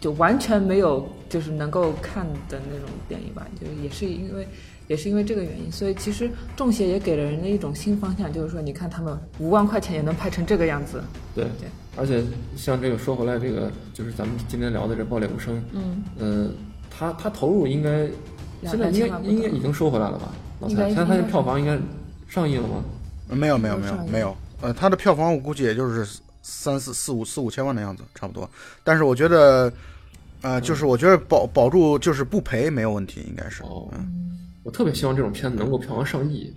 [0.00, 4.46] 就完全没有就是能够看的那种电影吧，就是也是因为。
[4.88, 6.26] 也是因为这个原因，所以其实
[6.56, 11.04] 《中邪》也给了人的一种新方向，就是说，你看他们五万块钱也能拍成这个样子。
[11.34, 12.24] 对对，而且
[12.56, 16.50] 像这个说回来，这个就是咱们今天聊的这《爆裂无声》，嗯，呃，
[16.90, 18.08] 他他投入应该
[18.62, 20.32] 现在应该应该已经收回来了吧？
[20.60, 21.78] 老蔡，现在他的票房应该
[22.26, 22.82] 上亿了吗？
[23.28, 26.18] 没有没有没有没有，呃，他的票房我估计也就是
[26.50, 28.48] 三四四五四五千万的样子，差不多。
[28.82, 29.72] 但是我觉得，
[30.40, 33.62] 呃，就是我觉得保保住就是不赔没有问题，应该是。
[33.62, 33.88] 哦。
[33.92, 34.24] 嗯
[34.64, 36.52] 我特别希望这种片子能够票房上亿，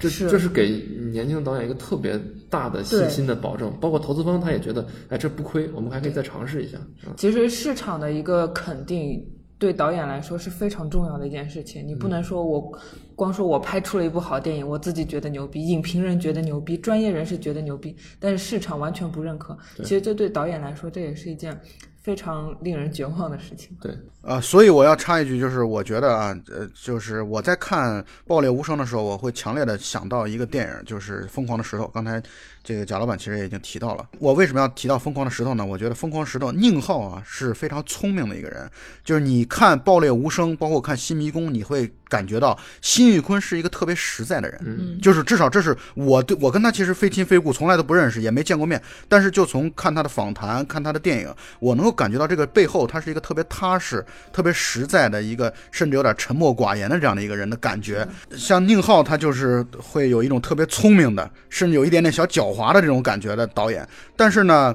[0.00, 0.68] 这这是给
[1.12, 2.20] 年轻的导演一个特别
[2.50, 3.72] 大的信心的保证。
[3.80, 6.76] 包括投资方他也觉得，哎，这不亏，我们还可以再尝试一下。
[7.16, 9.24] 其实市场的一个肯定
[9.58, 11.86] 对导演来说是非常重要的一件事情。
[11.86, 12.72] 你不能说我
[13.14, 19.56] 光说我拍出了一部好电影，我自己觉得牛逼，影评人觉得牛逼，专业人士觉得牛逼，但是市场完全不认可。
[19.78, 21.58] 其实这对导演来说，这也是一件。
[22.06, 23.76] 非常令人绝望的事情。
[23.80, 23.92] 对，
[24.22, 31.82] 呃，所以我要插一句，就是我觉得啊，呃，就是我在看《爆裂无声》的时候，我会强烈的想到一个电影，就是《疯狂的石头》。
[31.90, 32.22] 刚才
[32.66, 34.06] 这个贾老板其实也已经提到了。
[34.18, 35.64] 我为什么要提到《疯狂的石头》呢？
[35.64, 38.70] 我觉得《疯狂石头》宁浩啊是非常聪明的一个人。
[39.02, 44.60] 就是你看《爆裂无声》，包括看《新迷宫》，你会感觉到辛玉坤是一个特别实在的人。
[44.64, 48.80] 嗯，就是至少这是我对我跟他其实非亲非故，从来都不认识，也没见过面。
[49.08, 51.96] 但是就从看他的访谈、看他的电影，我能够。
[51.96, 58.06] 感觉到这个背后，他是一个特别踏实、特别实在的一个，甚至有点沉默寡言的这样的一个人的感觉。
[58.36, 63.86] 像宁浩，他就是会有一种特别聪明的，甚至有一点点小狡猾的这种感觉的导演。
[64.16, 64.74] 但是呢，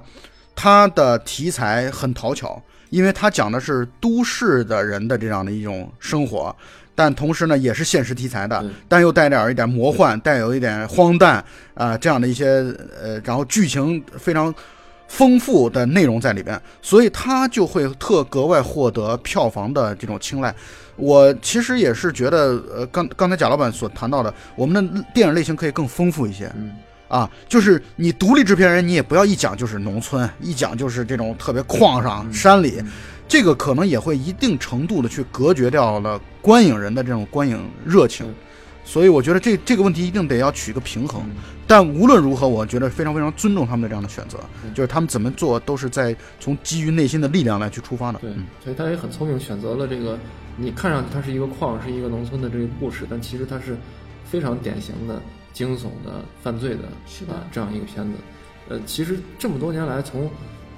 [0.55, 2.61] 他的题材很讨巧，
[2.91, 6.55] 因为他讲的是都市的人的这样的一种生活，
[6.93, 12.45] 但同时呢，也是现实题材的，但又带点一点魔幻，带有一点荒诞啊这样的一些
[13.01, 14.53] 呃，然后剧情非常。
[15.11, 20.55] 丰富的内容在里边，所以他就会特格外获得票房的这种青睐。
[20.95, 26.49] 我其实也是觉得，呃，刚刚才贾老板所谈到的，我们的电影类型可以更丰富一些。
[26.55, 26.71] 嗯，
[27.11, 32.81] 啊，就是你独立制片人，你也不要一讲就是农村，一讲就是这种特别矿上山里，
[33.27, 38.25] 这个可能也会一定程度的去隔绝掉了观影人的这种观影热情。
[38.85, 41.21] 所以我觉得这这个问题一定得要取一个平衡，
[41.67, 44.39] 但无论如何，我觉得非常非常尊重他们的这样的选择，
[44.73, 48.19] 就是他们怎么做都是在从基于内心的力量来去出发的。
[48.19, 48.31] 对，
[48.63, 50.17] 所以他也很聪明，选择了这个
[50.57, 53.77] 你看上去它是一个矿，是一个农村的这个故事，但其实它是
[54.25, 55.21] 非常典型的
[55.53, 58.17] 惊悚的犯罪的是的这样一个片子。
[58.69, 60.29] 呃，其实这么多年来，从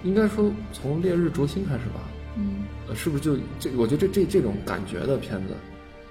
[0.03, 2.01] 应该说从《烈日灼心》开始吧，
[2.37, 3.69] 嗯，呃，是不是就这？
[3.77, 5.53] 我觉得这这这种感觉的片子。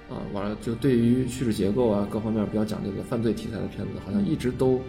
[0.09, 4.79] 啊，完了，就对于叙事结构啊各方面比较讲究的犯罪题材的片子，好像一直都，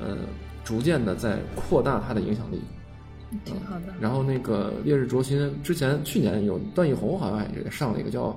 [0.00, 0.18] 呃，
[0.64, 2.60] 逐渐的在扩大它的影响力。
[3.44, 3.94] 挺好的。
[4.00, 8.28] 然后那个《烈日灼心》之前去年有段奕宏好像也上了一个叫《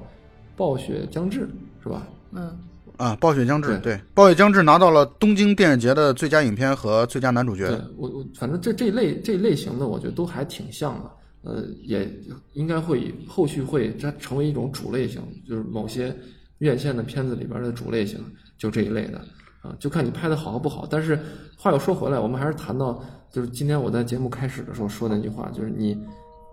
[0.55, 1.41] 暴雪将至》，
[1.83, 2.07] 是吧？
[2.31, 2.57] 嗯。
[2.99, 7.69] 啊，《暴雪将至》对，《暴雪将至》拿到了东京电影节的最佳影片和最佳男主角。
[7.97, 11.09] 我我反正这这类这类型的，我觉得都还挺像的。
[11.41, 12.11] 呃，也
[12.51, 16.13] 应该会后续会它成为一种主类型，就是某些
[16.57, 18.19] 院线的片子里边的主类型，
[18.57, 19.19] 就这一类的
[19.61, 20.85] 啊，就看你拍的好和不好。
[20.91, 21.17] 但是
[21.57, 25.97] 话又说回来，我们还是谈到，就是今天我在节目开始的时候说那句话，就是你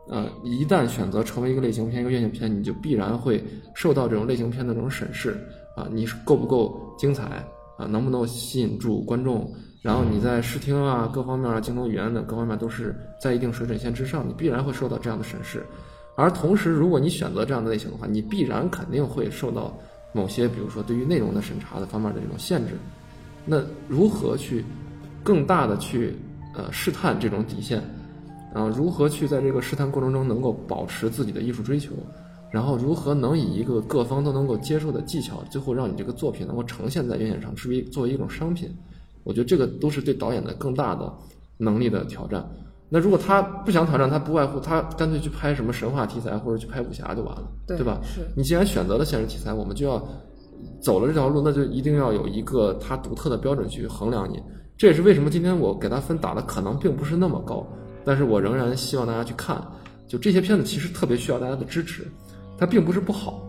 [0.09, 3.43] 呃一旦选择成为一个类型片、一个院线片，你就必然会
[3.75, 5.37] 受到这种类型片的这种审视。
[5.77, 7.23] 啊，你是够不够精彩
[7.77, 7.87] 啊？
[7.87, 9.49] 能不能吸引住观众？
[9.83, 15.65] 然后你在视听啊、各方面啊、镜头语言等各方面都是在一定水准线之上，你必然会受到这样的审视。
[16.17, 19.73] 而同时，如果你选择这样的类型的话，你必然肯定会受到
[20.13, 22.73] 某些，比如说对于内容的审查的方面的这种限制。
[23.45, 24.65] 那如何去
[25.23, 26.17] 更大的去
[26.55, 27.81] 呃试探这种底线？
[28.53, 31.93] 然后如何去在这个试探过程中能够保持自己的艺术追求？
[32.57, 38.75] 然后如何能以一个各方都能够接受的技巧，最后让你这个作品能够呈现在院线上，成为作为一种商品？
[39.25, 41.13] 我觉得这个都是对导演的更大的
[41.59, 42.43] 能力的挑战。
[42.89, 48.01] 那如果他不想挑战，他不外乎他干脆去拍什么神话题材或者去拍武侠就完了，对吧？
[48.03, 50.03] 是你既然选择了现实题材，我们就要
[50.81, 54.43] 走了这条路，那就一定要有一个他独特的标准去衡量你。
[54.79, 57.67] 这也是为什么今天我给他分打的可能并不是那么高，
[58.03, 59.63] 但是我仍然希望大家去看。
[60.09, 62.07] 就这些片子其实特别需要大家的支持。
[62.59, 63.43] 它并不是不好，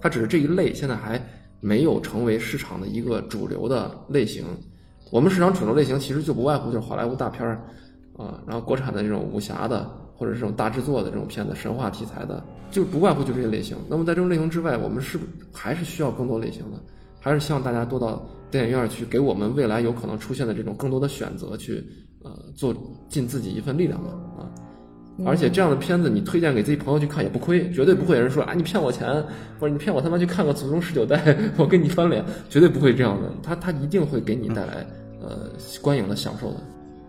[0.00, 1.20] 它只是这一类现在还
[1.60, 4.44] 没有成为市场的一个主流的类型。
[5.10, 7.64] 我们市场主流类型其实就不外乎就是好莱坞大片儿
[8.16, 13.76] 啊，然后国产的这种武侠的或者这种大制作的这种片子、神话题材的，就不外乎就这些类型。
[13.88, 15.18] 那么在这种类型之外，我们是
[15.52, 16.80] 还是需要更多类型的，
[17.20, 21.84] 还是希望大家多到电影院去，给我们未来有可能出现的这种更多的选择去
[22.22, 22.74] 呃做
[23.08, 24.23] 尽自己一份力量的啊。
[25.24, 29.06] 而且这样的片子，你推荐给自己朋友去看也不亏，绝对不会有人说啊你骗我钱，
[29.60, 33.30] 或者你骗我他妈去看个祖宗十九代， 我跟你翻脸，绝对不会这样的。
[33.42, 34.86] 他他一定会给你带来
[35.20, 35.50] 呃
[35.80, 36.56] 观影的享受的。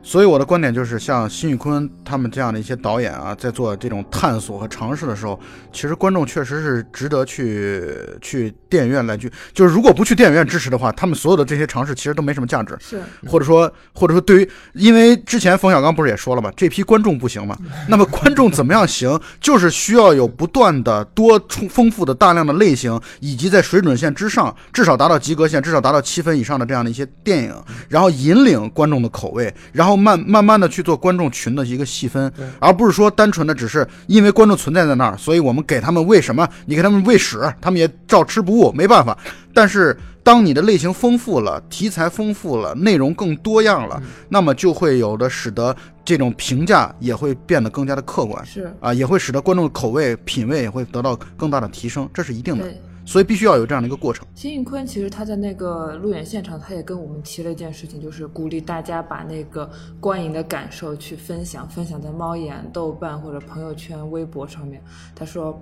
[0.07, 5.37] 所以我的观点就是，像辛宇坤他们这样的一些导演啊，在做这种探索和尝试的时候，
[5.73, 7.91] 其实观众确实是值得去
[8.21, 9.31] 去电影院来去。
[9.51, 12.77] 就是如果不去电影院支持的话，他们所有的这些尝试其实都没什么价值。
[12.79, 16.51] 是，或者说或者说对于，因为之前冯小刚不是也说了嘛？
[16.55, 17.57] 这批观众不行嘛？
[17.89, 19.19] 那么观众怎么样行？
[19.41, 27.51] 就是需要有不断的多充丰富的大量的类型，以及在水准线之上，至少达到及格线，至少达到七分以上的这样的一些电影，
[27.89, 29.94] 然后引领观众的口味，然后。
[29.95, 39.17] 慢慢慢的去做观众群的一个细分，而不是说单纯的只是因为观众存在在那儿，所以我们给他们喂什么，你给他们喂屎，他们也照吃不误，没办法。
[39.53, 52.65] 但是当你的类型丰富了，题材丰富了，内容更多样了，那么就会有的使得这种评价也会变得更加的客观，是啊，也会使得观众的口味品味也会得到更大的提升，这是一定的。
[53.05, 54.25] 所以必须要有这样的一个过程。
[54.33, 64.81] 辛宇坤其实他在那个路演现场，他也跟我们提了一件事情，就是鼓励大家把那个观影的感受去分享，分享在猫眼、豆瓣或者朋友圈、微博上面。
[65.13, 65.57] 他说，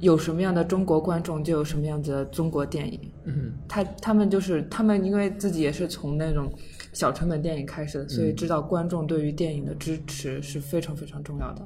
[0.00, 3.00] 有什么样的中国观众，就有什么样子的中国电影。
[3.24, 6.52] 嗯，他他们就是他们，因为自己也是从那种
[6.92, 11.62] 小成本电影开始的，所以知道观众对于电影的支持是非常非常重要的。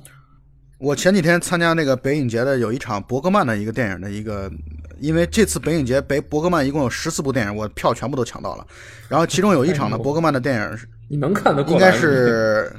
[0.78, 4.52] 我前几天参加那个北影节的有一场伯格曼的一个电影的一个。
[5.00, 8.66] 因为这次北影节，北伯格曼一共有十四部电影，我票全部都抢到了。
[9.08, 10.78] 然后其中有一场呢， 伯格曼的电影
[11.08, 12.72] 你能看得过应该是，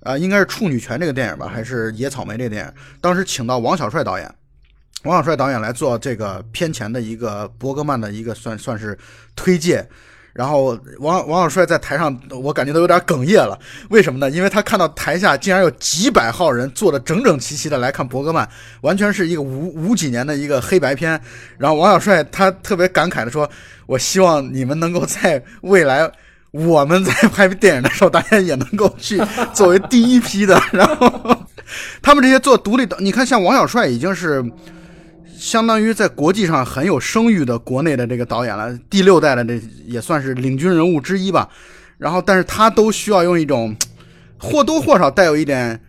[0.00, 2.72] 啊，应该是《处女泉》这个电影吧，还是《野草莓》这个电影？
[3.00, 4.34] 当时请到王小帅导演，
[5.04, 8.98] 王小帅导演来做这个片前的一个伯格曼的一个算算是
[9.34, 9.86] 推介。
[10.38, 13.58] 然后王王小帅在台上，我感觉都有点哽咽了。
[13.90, 14.30] 为什么呢？
[14.30, 18.48] 因为他看到台下竟然有几百号人坐的整整齐齐的来看伯格曼，
[18.82, 21.20] 完全是一个五五几年的一个黑白片。
[21.58, 23.50] 然后王小帅他特别感慨的说
[23.86, 26.08] ：“我希望你们能够在未来，
[26.52, 29.20] 我们在拍电影的时候，大家也能够去
[29.52, 31.36] 作为第一批的。”然后
[32.00, 34.48] 他们这些做独立的，你看像王小帅已经是。
[35.38, 41.48] 相当于在国际上很有声誉的国内的这个导演了，第六代的这也算是领军人物之一吧。
[41.96, 43.74] 然后，但是他都需要用一种
[44.38, 45.80] 或多或少带有一点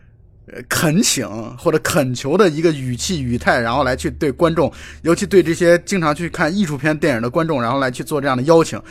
[0.48, 1.28] 呃恳请
[1.58, 4.72] 或者恳求的一个语气语态，然后来去对观众，
[5.02, 8.82] 尤其对这些经常去看艺术片电影的观众，然后来去做这样的邀请。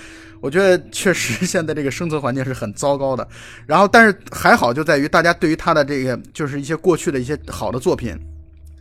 [0.41, 3.27] 我觉得确实现在这个生存环境是很糟糕的。
[3.67, 8.17] 然后，但是还好就在于大家对于他的这个就是一些过去的一些好的作品。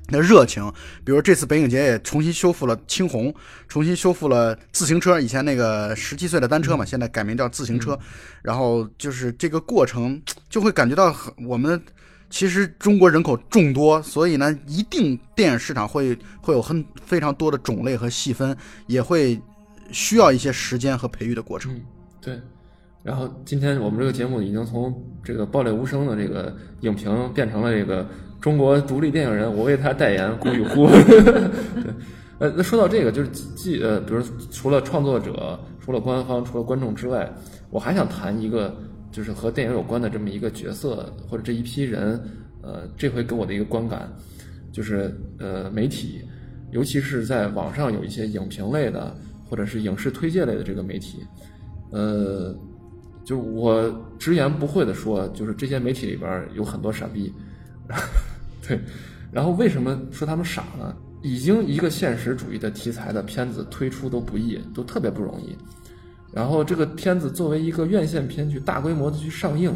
[0.07, 0.71] 的热情。
[1.03, 3.33] 比如这次北影节也重新修复了青红，
[3.67, 7.97] 重新修复了自行车，以前那个十七岁的单车嘛，现在改名叫自行车。
[8.41, 11.81] 然后就是这个过程，就会感觉到我们
[12.29, 18.55] 其实中国人口众多，所以呢，一定电影市场会会有很非常多的种类和细分，
[18.85, 19.39] 也会
[19.91, 21.79] 需要一些时间和培育的过程。
[22.21, 22.39] 对。
[23.03, 24.93] 然后今天我们这个节目已经从
[25.23, 28.05] 这个爆裂无声的这个影评变成了这个
[28.39, 30.87] 中国独立电影人，我为他代言，顾与呼。
[31.15, 31.93] 对，
[32.39, 34.21] 呃，那说到这个，就是既呃，比如
[34.51, 37.31] 除了创作者、除了官方、除了观众之外，
[37.69, 38.75] 我还想谈一个，
[39.11, 42.19] 就是和电影有关的这么一个角色或者这一批人。
[42.61, 44.11] 呃，这回给我的一个观感，
[44.71, 46.21] 就是呃，媒体，
[46.71, 49.15] 尤其是在网上有一些影评类的
[49.49, 51.25] 或者是影视推介类的这个媒体，
[51.91, 52.55] 呃。
[53.25, 57.33] 就是我直言不讳的说，就是这些媒体里边有很多傻逼，
[58.67, 58.79] 对。
[59.31, 60.95] 然后为什么说他们傻呢？
[61.23, 65.55] 已经一个现实主义的题材的片子推出都不易，都特别不容易。
[66.31, 69.73] 然后这个片子作为一个院线片去大规模的去上映，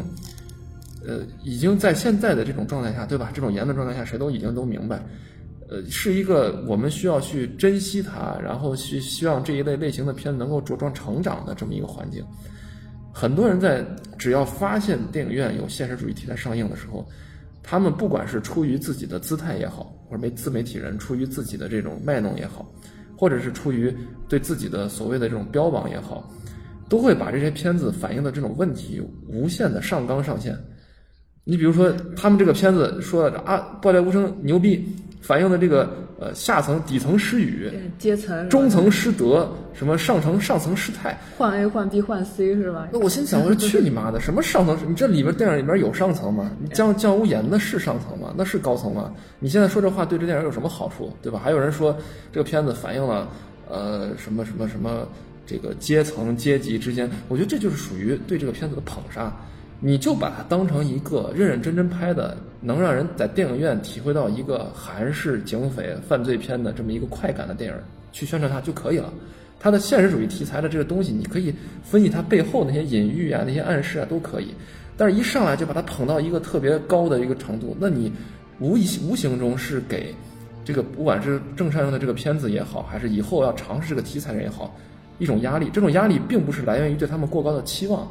[1.04, 3.30] 呃，已经在现在的这种状态下，对吧？
[3.34, 5.04] 这种言论状态下，谁都已经都明白，
[5.68, 12.24] 呃，是一个我们需要去珍惜它，然后去希望这一类类型的片子能够茁壮成长的这么一个环境。
[13.12, 13.84] 很多人在
[14.16, 17.06] 只要发现电影院有现实主义题材上映的时候，
[17.62, 22.70] 他们不管是出于自己的姿态也好，或者媒自媒体人出于自己的这种卖弄也好，
[23.16, 23.94] 或者是出于
[24.28, 26.28] 对自己的所谓的这种标榜也好，
[26.88, 30.58] 都会把这些片子反映的这种问题无限的上纲上线。
[31.44, 34.84] 你比如说，他们这个片子说啊，爆裂无声牛逼。
[35.22, 42.88] 反映的这个呃下层底层失语，阶层中层失德，什么上层上层失态，换 A 换 B 换 C 是吧？
[42.92, 44.76] 那我心想，我说去你妈的，什么上层？
[44.86, 46.50] 你这里边电影里边有上层吗？
[46.60, 48.34] 你江江无言的是上层吗？
[48.36, 49.14] 那是高层吗？
[49.38, 51.16] 你现在说这话对这电影有什么好处？
[51.22, 51.40] 对吧？
[51.42, 51.96] 还有人说
[52.32, 53.28] 这个片子反映了
[53.68, 55.06] 呃什么什么什么
[55.46, 59.32] 这个阶层阶级之间，我觉得这就是属于对这个片子的捧杀。
[59.84, 67.76] 你就把它当成一个认认真真拍的，能让人在电影院体会到一个韩式警匪犯罪片的这么一个快感的电影
[68.12, 69.12] 去宣传它就可以了。
[69.58, 71.52] 它的现实主义题材的这个东西，你可以
[71.82, 74.54] 分析它背后那些隐喻啊、那些暗示啊都可以。
[74.96, 78.12] 但是，一上来就把它捧到一个特别高的一个程度，那你
[78.60, 80.14] 无意无形中是给
[80.64, 84.72] 这个不管是正上映的这个片子也好，还是以后要尝试这个题材人也好，
[85.18, 85.68] 一种压力。
[85.72, 88.08] 这种压力并不是来源于对他们过高的期望。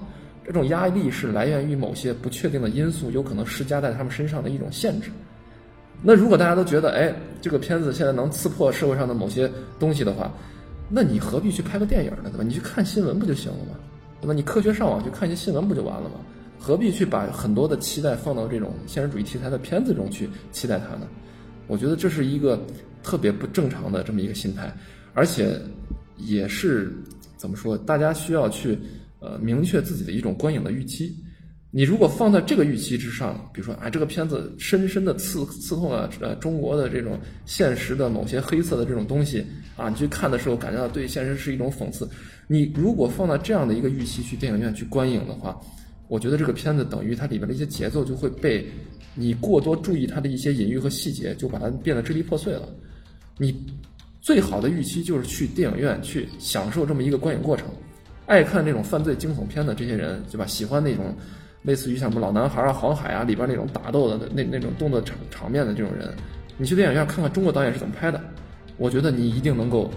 [0.52, 5.10] 这种压力是来源于某些不确定的因素，有可能施加在他们身上的一种限制。
[6.02, 9.50] 那如果大家都觉得，哎，这个片子现在能刺破社会上的某些
[9.80, 10.30] 东西的话，
[10.90, 12.24] 那你何必去拍个电影呢？
[12.26, 12.44] 对吧？
[12.44, 13.80] 你去看新闻不就行了吗？
[14.20, 14.34] 对吧？
[14.34, 16.16] 你科学上网去看一些新闻不就完了吗？
[16.60, 21.08] 何必去把很多的期待放到这种现实主义题材的片子中去期待它呢？
[21.68, 22.62] 我觉得这是一个
[23.02, 24.70] 特别不正常的这么一个心态，
[25.14, 25.58] 而且
[26.18, 26.92] 也是
[27.38, 27.78] 怎么说？
[27.78, 28.78] 大家需要去。
[29.22, 31.16] 呃，明确自己的一种观影的预期。
[31.74, 39.46] 你如果放在这个预期之上，比如说，啊，这个片子深深的刺刺痛了呃中国的这种现实的某些黑色的这种东西
[39.78, 42.10] 啊，你去看的时候感觉到对现实是一种讽刺。
[42.48, 45.58] 你如果放到这样的一个预期去电影院去观影的话，
[46.10, 48.68] 我觉得这个片子等于它里面的一些节奏就会被
[49.16, 52.68] 你过多注意它的一些隐喻和细节，就把它变得支离破碎了。
[53.38, 53.56] 你
[54.20, 57.68] 最好的预期就是去电影院去享受这么一个观影过程。
[58.28, 60.46] 爱看这种犯罪惊悚片的这些人，对吧？
[60.46, 61.14] 喜欢那种
[61.64, 66.14] 类似于像什么老男孩啊、黄海啊里边那种打斗的那那种动作场场面的这种人，
[66.58, 68.22] 你去电影院看看中国导演是怎么拍的，
[68.78, 69.90] 我觉得你一定能够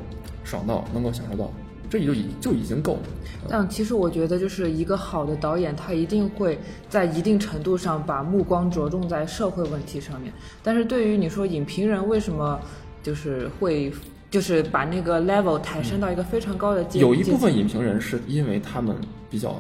[0.43, 1.53] 爽到，能够享受到，
[1.89, 3.01] 这就已就已经够了。
[3.49, 6.59] 但其实我觉得，就是一个好的导演，他一定会
[6.89, 10.33] 在一定程度上把目光着重在社会问题上面。
[10.63, 12.59] 但是对于你说影评人为什么
[13.03, 13.93] 就是会？
[14.35, 16.99] 就是把那个 level 抬升到一个非常高的阶。
[16.99, 18.97] 有一部分影评人是因为他们
[19.31, 19.51] 比较，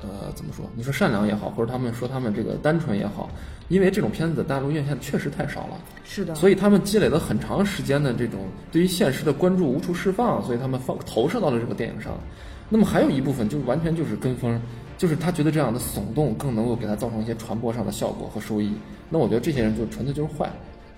[0.00, 0.64] 呃，怎么说？
[0.74, 3.28] 你说善良也好，或者他们说他们这个单纯也好，
[3.68, 6.34] 因为这种片子大陆院线确实太少了，是的。
[6.34, 12.14] 所以他们积累了很长时间的这种对于现实的关注无处释放，所以他们放投射到了这个电影上。
[12.70, 14.58] 那么还有一部分就是完全就是跟风，
[14.96, 18.72] 就是他觉得这样的耸动更能够给他造成一些传播上的效果和收益。
[19.10, 20.50] 那我觉得这些人就纯粹就是坏。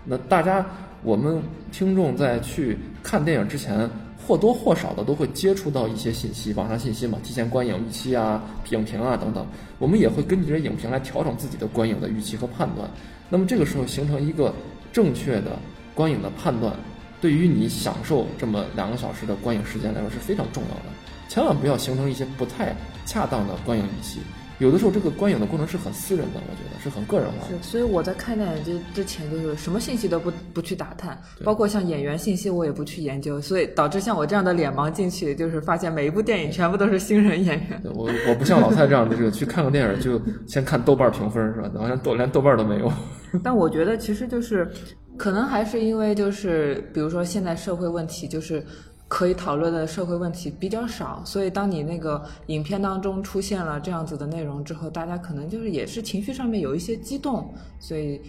[0.04, 0.64] 那大家。
[1.06, 1.40] 我们
[1.70, 3.88] 听众在去看电影之前，
[4.26, 9.46] 或多或少的都会接触到一些信息，网上信息嘛，提前观影预期啊、影评啊等等。
[9.78, 12.90] 我们也会根据这影评来调整自己的观影的预期和判断。
[13.28, 14.52] 那么这个时候形成一个
[14.92, 15.56] 正确的
[15.94, 16.74] 观影的判断，
[17.20, 20.86] 对于你享受这么两个小时的观影时间来说是非常重要的。
[21.28, 24.18] 千万不要形成一些不太恰当的观影预期，
[24.58, 27.62] 有的时候这个观影的过程是很私人的，我觉得是很个人化的。
[27.62, 37.82] 是，所以我在看电影之之前，就是什么信息都不不去打探，包括像演员信息我也不去研究，所以导致像我这样的脸盲进去，就是发现每一部电影全部都是新人演员。
[37.94, 41.70] 我我不像老蔡这样的，这个去看个电影就先看豆瓣评分是吧？
[41.76, 42.90] 好像豆连豆瓣都没有。
[43.44, 44.66] 但我觉得其实就是，
[45.18, 48.64] 可能还是因为就是，比如说现在社会问题就是。
[49.08, 58.20] 可以讨论的社会问题比较少，所以当你那个影片当中出现了这样子的内容之后，大家可能就是也是情绪上面有一些激动，所以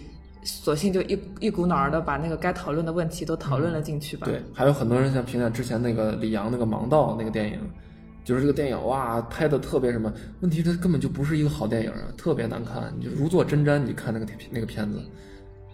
[0.44, 4.24] 索性就一一股脑儿的把那个该讨论的问题都讨论了进去吧。
[4.24, 7.58] 对，还有很多人像评价之前那个李阳那个《盲道》那个电影，
[8.24, 10.12] 就是这个电影哇拍的特别什么，
[10.42, 13.78] 问题它根本就不是一个好电影啊，特别难看，你就如坐针毡。
[13.78, 15.02] 你看那个那个片子，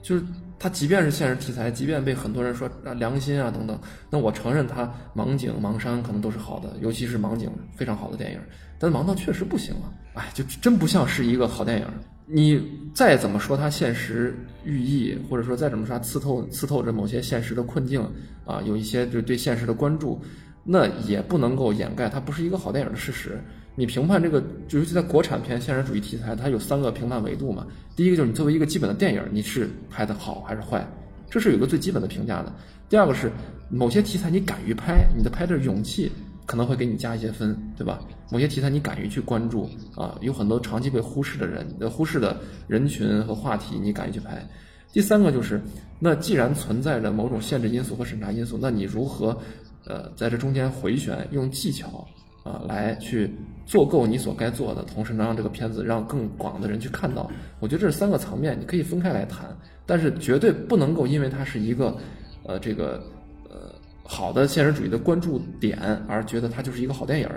[0.00, 0.24] 就是。
[0.58, 3.78] 它即便是现实题材，即便被很多人说啊良心啊等等，
[4.08, 8.40] 那我承认它盲井盲山可能都是好的，尤其是盲井非常好的电影。
[8.78, 11.86] 但盲道确实不行啊，哎，就真不像是一个好电影。
[12.26, 12.62] 你
[12.94, 14.34] 再怎么说它现实
[14.64, 18.00] 寓意，或者说再怎么说它刺透刺透着某些现实的困境
[18.46, 20.20] 啊，有一些就对现实的关注，
[20.64, 23.38] 那也不能够掩盖它不是一个好电影的事实。
[23.76, 27.66] 你评判这个，尤其在国产片现实主义题材，它有三个评判维度嘛。
[27.96, 30.86] 第一个就是你作为一个基本的电影，你是拍的好还是坏，
[31.28, 32.52] 这是有个最基本的评价的。
[32.88, 33.32] 第二个是
[33.68, 36.10] 某些题材你敢于拍，你的拍的勇气
[36.46, 37.98] 可能会给你加一些分，对吧？
[38.30, 42.36] 某些题材你敢于去关注啊，有很多长期被忽视的人、忽视的
[42.68, 44.46] 人群和话题，你敢于去拍。
[44.92, 45.60] 第三个就是，
[45.98, 49.36] 那既然存在着某种限制因素和审查因素，那你如何
[49.84, 52.06] 呃在这中间回旋，用技巧？
[52.44, 53.34] 啊，来去
[53.66, 57.28] 做够你所该做的，同时能让这个片子让更广的人去看到。
[57.58, 59.46] 我觉得这是三个层面，你可以分开来谈，
[59.86, 61.96] 但是绝对不能够因为它是一个，
[62.44, 63.02] 呃，这个
[63.48, 67.28] 呃好的现实主义的关注点而觉得它就是一个好电影。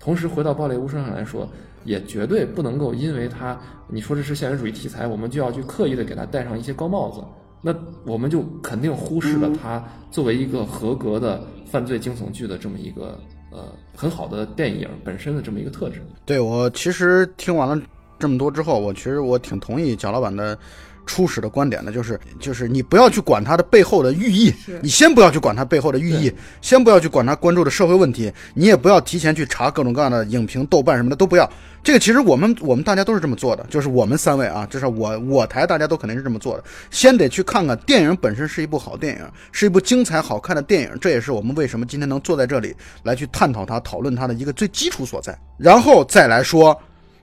[0.00, 1.48] 同时回到《暴烈无声》上来说，
[1.84, 3.58] 也绝对不能够因为它
[3.88, 7.20] 你说这是现实主义题材，我们就要去刻意的给它戴上一些高帽子，
[7.66, 13.18] 那我们就肯定忽视了它作为一个合格的犯罪惊悚剧的这么一个。
[13.52, 13.64] 呃，
[13.96, 16.02] 很好的电影本身的这么一个特质。
[16.26, 17.80] 对我其实听完了
[18.18, 20.58] 这么多之后，我其实我挺同意贾老板的
[21.06, 24.52] 初始的观点呢，就是就是你不要去管它的背后的寓意，
[24.82, 26.30] 你先不要去管它背后的寓意，
[26.60, 31.48] 先不要去管它关注的社会问题，你也不要提前去查各种各样的影评、豆瓣什么的都不要。
[31.84, 36.64] 这个其实我们我们大家都是这么做的，就是我们三位啊，就是我我台大家都肯定是这么做的。
[36.90, 45.38] 先得去看看电影本身是一部好电影，是一部精彩好看的电影，这也是我们为什么今天能坐在这里来去探讨它、讨论它的一个最基础所在。
[45.56, 46.76] 然后再来说，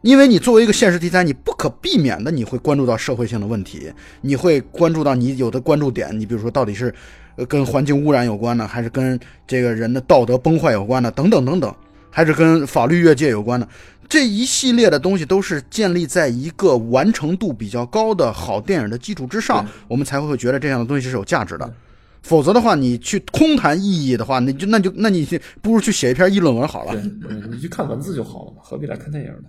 [0.04, 3.90] 因为你作为一个现实题材，你不可避免的你会关注到社会性的问题，
[4.20, 6.94] 你会关注到你有的关注点，你比如说到底是
[7.48, 11.74] 跟环境污染有关呢，还是跟这个人的道德崩坏有关呢，等等等等，
[12.10, 13.66] 还是跟法律越界有关的。
[14.10, 21.74] 这一系列的东西都是建立在一个完成度比较高的好电影的基础之上，我们才会觉得这样的东西是有价值的。
[22.22, 25.26] 否则的话，你去空谈意义的话，那就那就那你
[25.62, 27.02] 不如去写一篇议论文好了。
[27.50, 29.48] 你去看文字就好了嘛，何必来看电影呢？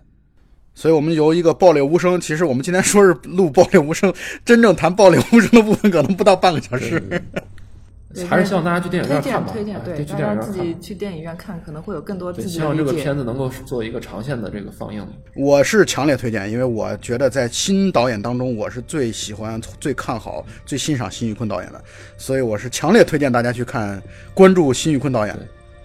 [0.75, 4.13] 所以，我们由一个爆裂无声，其实我们今天说是录爆裂无声，
[4.45, 7.03] 真正谈爆裂无声的部分可能不到半个小时。
[8.29, 9.51] 还是希望大家去电影院看吧。
[9.53, 15.05] 推荐推荐，对，大家自己去电影院看，可能会有更多自己的希望这个片子能够做一个长线的这个放映。
[15.35, 21.85] 我是强烈推荐，因为我觉得在新导演当中，我是最喜欢、最看好、最欣赏辛玉坤导演的，
[22.17, 24.01] 所以我是强烈推荐大家去看，
[24.33, 25.37] 关注辛玉坤导演。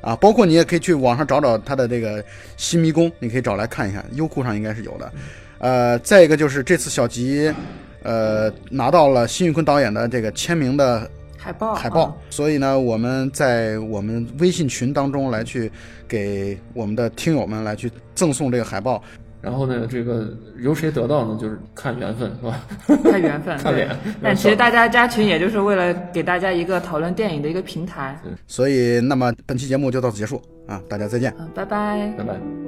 [0.02, 2.22] 啊，包括你也可以去网上找找他的这个
[2.58, 5.12] 《新迷宫》，你可以找来看一看，优酷上应该是有的。
[5.58, 7.54] 呃，再一个就是这次小吉，
[8.04, 11.10] 呃，拿到了辛玉坤导演的这个签名的。
[11.42, 12.18] 海报，海报。
[12.30, 15.72] 所以呢，我们在我们微信群当中来去
[16.06, 19.02] 给我们的听友们来去赠送这个海报。
[19.42, 20.28] 然后呢，这个
[20.58, 21.38] 由谁得到呢？
[21.40, 23.02] 就是看缘分，是吧？
[23.04, 23.90] 看缘分， 看脸。
[24.22, 28.20] 但其实大家加群，也就是为了给大家一个讨论电影的一个平台。
[28.48, 30.82] 所以，那么本期节目就到此结束啊！
[30.90, 32.59] 大家再见，拜拜，拜拜。